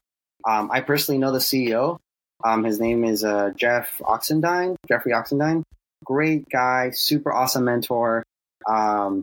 [0.47, 1.99] Um, I personally know the CEO.
[2.45, 5.63] Um, his name is uh, Jeff Oxendine, Jeffrey Oxendine.
[6.05, 8.23] Great guy, super awesome mentor.
[8.69, 9.23] Um,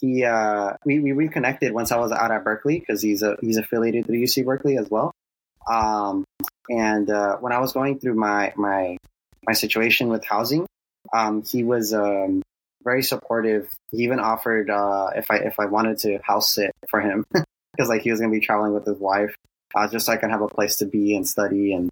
[0.00, 3.56] he uh, we, we reconnected once I was out at Berkeley because he's a he's
[3.56, 5.12] affiliated to UC Berkeley as well.
[5.70, 6.24] Um,
[6.68, 8.98] and uh, when I was going through my my
[9.46, 10.66] my situation with housing,
[11.14, 12.42] um, he was um,
[12.84, 13.68] very supportive.
[13.90, 17.88] He even offered uh, if I if I wanted to house sit for him because
[17.88, 19.34] like he was to be traveling with his wife,
[19.74, 21.90] uh, just so I can have a place to be and study and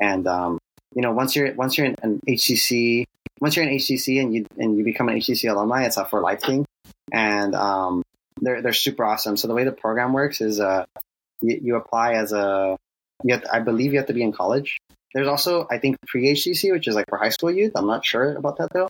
[0.00, 0.58] and um,
[0.94, 3.04] you know once you're once you're in an HCC
[3.40, 6.20] once you're in HCC and you and you become an HCC alumni, it's a for
[6.20, 6.64] life thing
[7.12, 8.02] and um,
[8.40, 9.36] they're they're super awesome.
[9.36, 10.84] So the way the program works is uh,
[11.40, 12.76] you, you apply as a
[13.24, 14.78] you have I believe you have to be in college.
[15.14, 17.72] There's also I think pre HCC, which is like for high school youth.
[17.74, 18.88] I'm not sure about that though.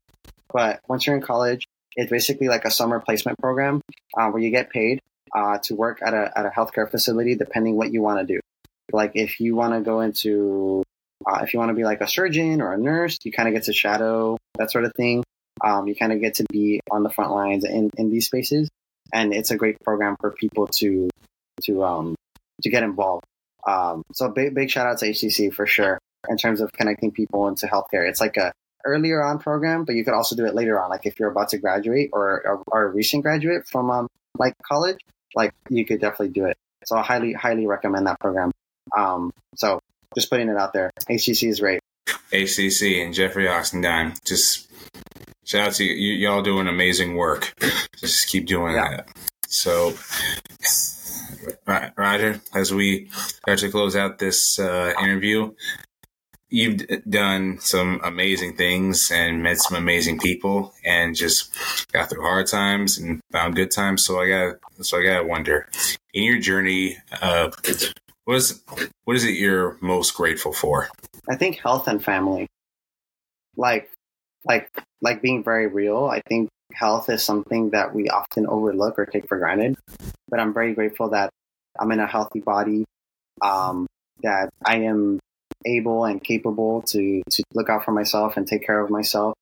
[0.53, 1.66] But once you're in college,
[1.97, 3.80] it's basically like a summer placement program
[4.16, 5.01] uh, where you get paid
[5.34, 8.40] uh, to work at a at a healthcare facility, depending what you want to do.
[8.92, 10.82] Like if you want to go into
[11.26, 13.55] uh, if you want to be like a surgeon or a nurse, you kind of
[13.55, 15.24] get to shadow that sort of thing.
[15.64, 18.68] Um, you kind of get to be on the front lines in, in these spaces,
[19.12, 21.09] and it's a great program for people to
[21.64, 22.14] to um,
[22.62, 23.24] to get involved.
[23.66, 27.49] Um, so big big shout out to HCC for sure in terms of connecting people
[27.49, 28.09] into healthcare.
[28.09, 28.53] It's like a
[28.87, 30.89] earlier on program, but you could also do it later on.
[30.89, 34.09] Like if you're about to graduate or or a recent graduate from um,
[34.39, 34.99] like college,
[35.34, 36.57] like you could definitely do it.
[36.84, 38.53] So I highly highly recommend that program.
[38.97, 39.80] Um, so
[40.14, 40.91] just putting it out there.
[41.11, 41.80] HCC is great.
[42.32, 44.66] HCC and Jeffrey Oxendine just
[45.45, 46.14] shout out to you.
[46.14, 47.55] Y'all doing amazing work.
[47.97, 48.97] Just keep doing yeah.
[48.97, 49.09] that.
[49.49, 49.95] So,
[51.97, 55.53] Roger, as we start to close out this uh, interview,
[56.49, 61.53] you've done some amazing things and met some amazing people and just
[61.92, 64.05] got through hard times and found good times.
[64.05, 65.68] So I got, so I got to wonder
[66.14, 67.51] in your journey, uh,
[68.24, 68.62] what is,
[69.05, 70.88] what is it you're most grateful for?
[71.28, 72.47] I think health and family.
[73.57, 73.90] Like
[74.47, 74.70] like
[75.03, 76.07] like being very real.
[76.07, 79.76] I think health is something that we often overlook or take for granted.
[80.28, 81.30] But I'm very grateful that
[81.78, 82.84] I'm in a healthy body,
[83.42, 83.86] um,
[84.22, 85.18] that I am
[85.66, 89.34] able and capable to to look out for myself and take care of myself.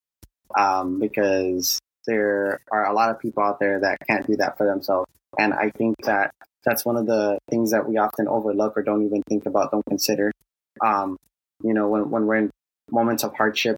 [0.57, 4.67] Um, because there are a lot of people out there that can't do that for
[4.67, 6.33] themselves, and I think that
[6.65, 9.85] that's one of the things that we often overlook or don't even think about, don't
[9.87, 10.33] consider.
[10.81, 11.17] Um,
[11.63, 12.51] you know, when when we're in
[12.91, 13.77] moments of hardship,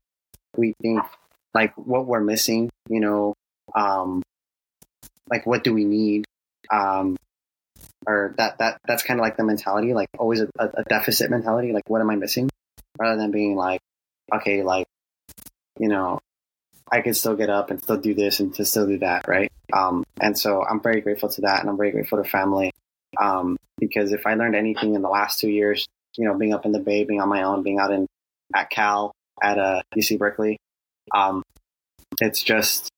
[0.56, 1.02] we think
[1.54, 3.34] like what we're missing, you know,
[3.74, 4.22] um,
[5.28, 6.24] like what do we need,
[6.70, 7.16] um,
[8.06, 11.72] or that that that's kind of like the mentality, like always a, a deficit mentality,
[11.72, 12.48] like what am I missing,
[12.98, 13.80] rather than being like,
[14.34, 14.86] okay, like,
[15.78, 16.20] you know,
[16.90, 19.50] I can still get up and still do this and to still do that, right?
[19.72, 22.72] Um, and so I'm very grateful to that, and I'm very grateful to family,
[23.20, 25.86] um, because if I learned anything in the last two years,
[26.16, 28.06] you know, being up in the Bay, being on my own, being out in
[28.54, 30.58] at Cal, at uh, UC Berkeley.
[31.14, 31.42] Um,
[32.20, 32.90] it's just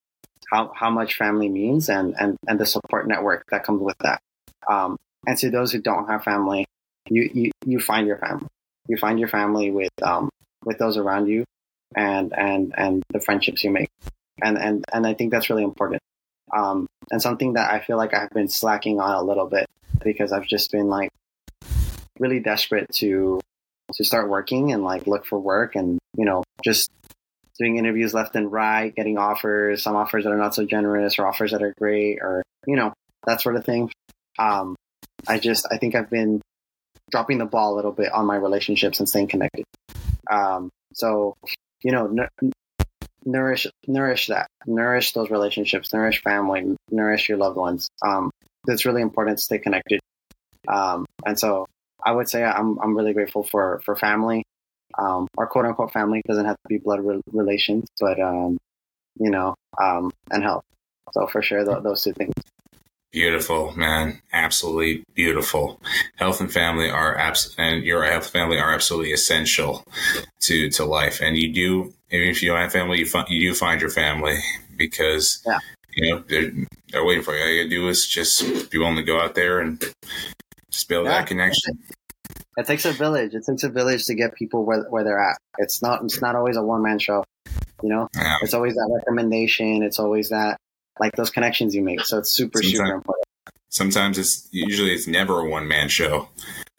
[0.51, 4.21] how, how much family means and, and, and the support network that comes with that.
[4.69, 4.97] Um,
[5.27, 6.67] and to those who don't have family,
[7.09, 8.49] you, you, you find your family.
[8.89, 10.31] You find your family with, um,
[10.65, 11.45] with those around you
[11.95, 13.89] and, and, and the friendships you make.
[14.43, 16.01] And, and, and I think that's really important.
[16.57, 19.67] Um, and something that I feel like I've been slacking on a little bit
[20.03, 21.11] because I've just been like
[22.19, 23.41] really desperate to
[23.95, 26.91] to start working and like look for work and you know just
[27.59, 31.27] doing interviews left and right, getting offers, some offers that are not so generous or
[31.27, 32.93] offers that are great or you know
[33.27, 33.91] that sort of thing.
[34.39, 34.77] Um,
[35.27, 36.41] I just I think I've been
[37.11, 39.65] dropping the ball a little bit on my relationships and staying connected.
[40.31, 41.35] Um, so
[41.83, 42.07] you know,
[42.43, 42.53] n-
[43.25, 47.89] nourish nourish that, nourish those relationships, nourish family, nourish your loved ones.
[48.03, 48.31] Um,
[48.67, 50.01] it's really important to stay connected.
[50.67, 51.67] Um, and so
[52.05, 54.45] I would say I'm I'm really grateful for for family.
[54.97, 58.59] Um, our quote unquote family doesn't have to be blood re- relations, but um,
[59.19, 60.65] you know, um, and health.
[61.13, 62.35] So for sure, th- those two things.
[63.11, 64.21] Beautiful, man.
[64.35, 65.81] Absolutely beautiful.
[66.17, 69.83] Health and family are abs- and your health and family are absolutely essential
[70.41, 71.23] to to life.
[71.23, 74.37] And you do, if you don't have family, you find you do find your family
[74.77, 75.59] because yeah.
[75.97, 76.53] you know they're,
[76.93, 77.43] they're waiting for you.
[77.43, 79.83] All you gotta do is just be willing to go out there and
[80.71, 81.13] just build yeah.
[81.13, 81.79] that connection.
[82.59, 83.35] It takes a village.
[83.35, 85.39] It takes a village to get people where where they're at.
[85.57, 87.25] It's not it's not always a one man show.
[87.83, 88.37] You know, yeah.
[88.43, 89.83] it's always that recommendation.
[89.83, 90.59] It's always that
[91.01, 92.01] like those connections you make.
[92.01, 93.25] So it's super, sometimes, super important.
[93.69, 96.29] Sometimes it's usually it's never a one man show.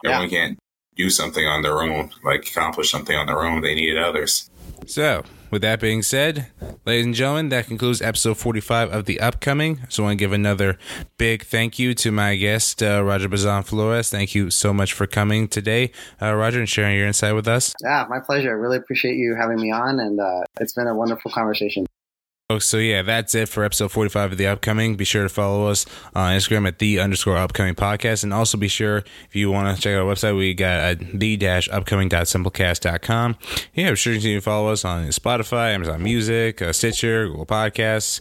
[0.03, 0.39] Everyone yeah.
[0.39, 0.59] can't
[0.95, 3.61] do something on their own, like accomplish something on their own.
[3.61, 4.49] They need others.
[4.85, 6.47] So, with that being said,
[6.85, 9.81] ladies and gentlemen, that concludes episode 45 of The Upcoming.
[9.89, 10.77] So I want to give another
[11.17, 14.09] big thank you to my guest, uh, Roger Bazan Flores.
[14.09, 15.91] Thank you so much for coming today,
[16.21, 17.73] uh, Roger, and sharing your insight with us.
[17.83, 18.49] Yeah, my pleasure.
[18.49, 21.85] I really appreciate you having me on, and uh, it's been a wonderful conversation.
[22.51, 24.95] Oh, so yeah, that's it for episode 45 of the upcoming.
[24.95, 25.85] Be sure to follow us
[26.15, 28.23] on Instagram at the underscore upcoming podcast.
[28.23, 31.19] And also be sure, if you want to check out our website, we got at
[31.19, 33.35] the dash upcoming.simplecast.com.
[33.75, 38.19] Yeah, be sure to follow us on Spotify, Amazon Music, uh, Stitcher, Google Podcasts.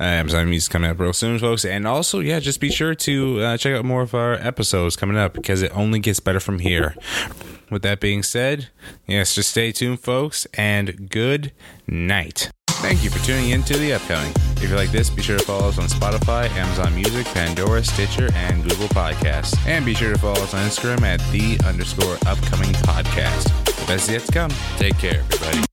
[0.00, 1.64] Uh, Amazon Music coming up real soon, folks.
[1.64, 5.16] And also, yeah, just be sure to uh, check out more of our episodes coming
[5.16, 6.96] up because it only gets better from here.
[7.70, 8.70] With that being said,
[9.06, 11.52] yes, just stay tuned, folks, and good
[11.86, 12.50] night.
[12.80, 14.32] Thank you for tuning in to the upcoming.
[14.56, 18.30] If you like this, be sure to follow us on Spotify, Amazon Music, Pandora, Stitcher,
[18.34, 19.56] and Google Podcasts.
[19.66, 23.44] And be sure to follow us on Instagram at the underscore upcoming podcast.
[23.64, 24.50] The best yet to come.
[24.78, 25.67] Take care, everybody.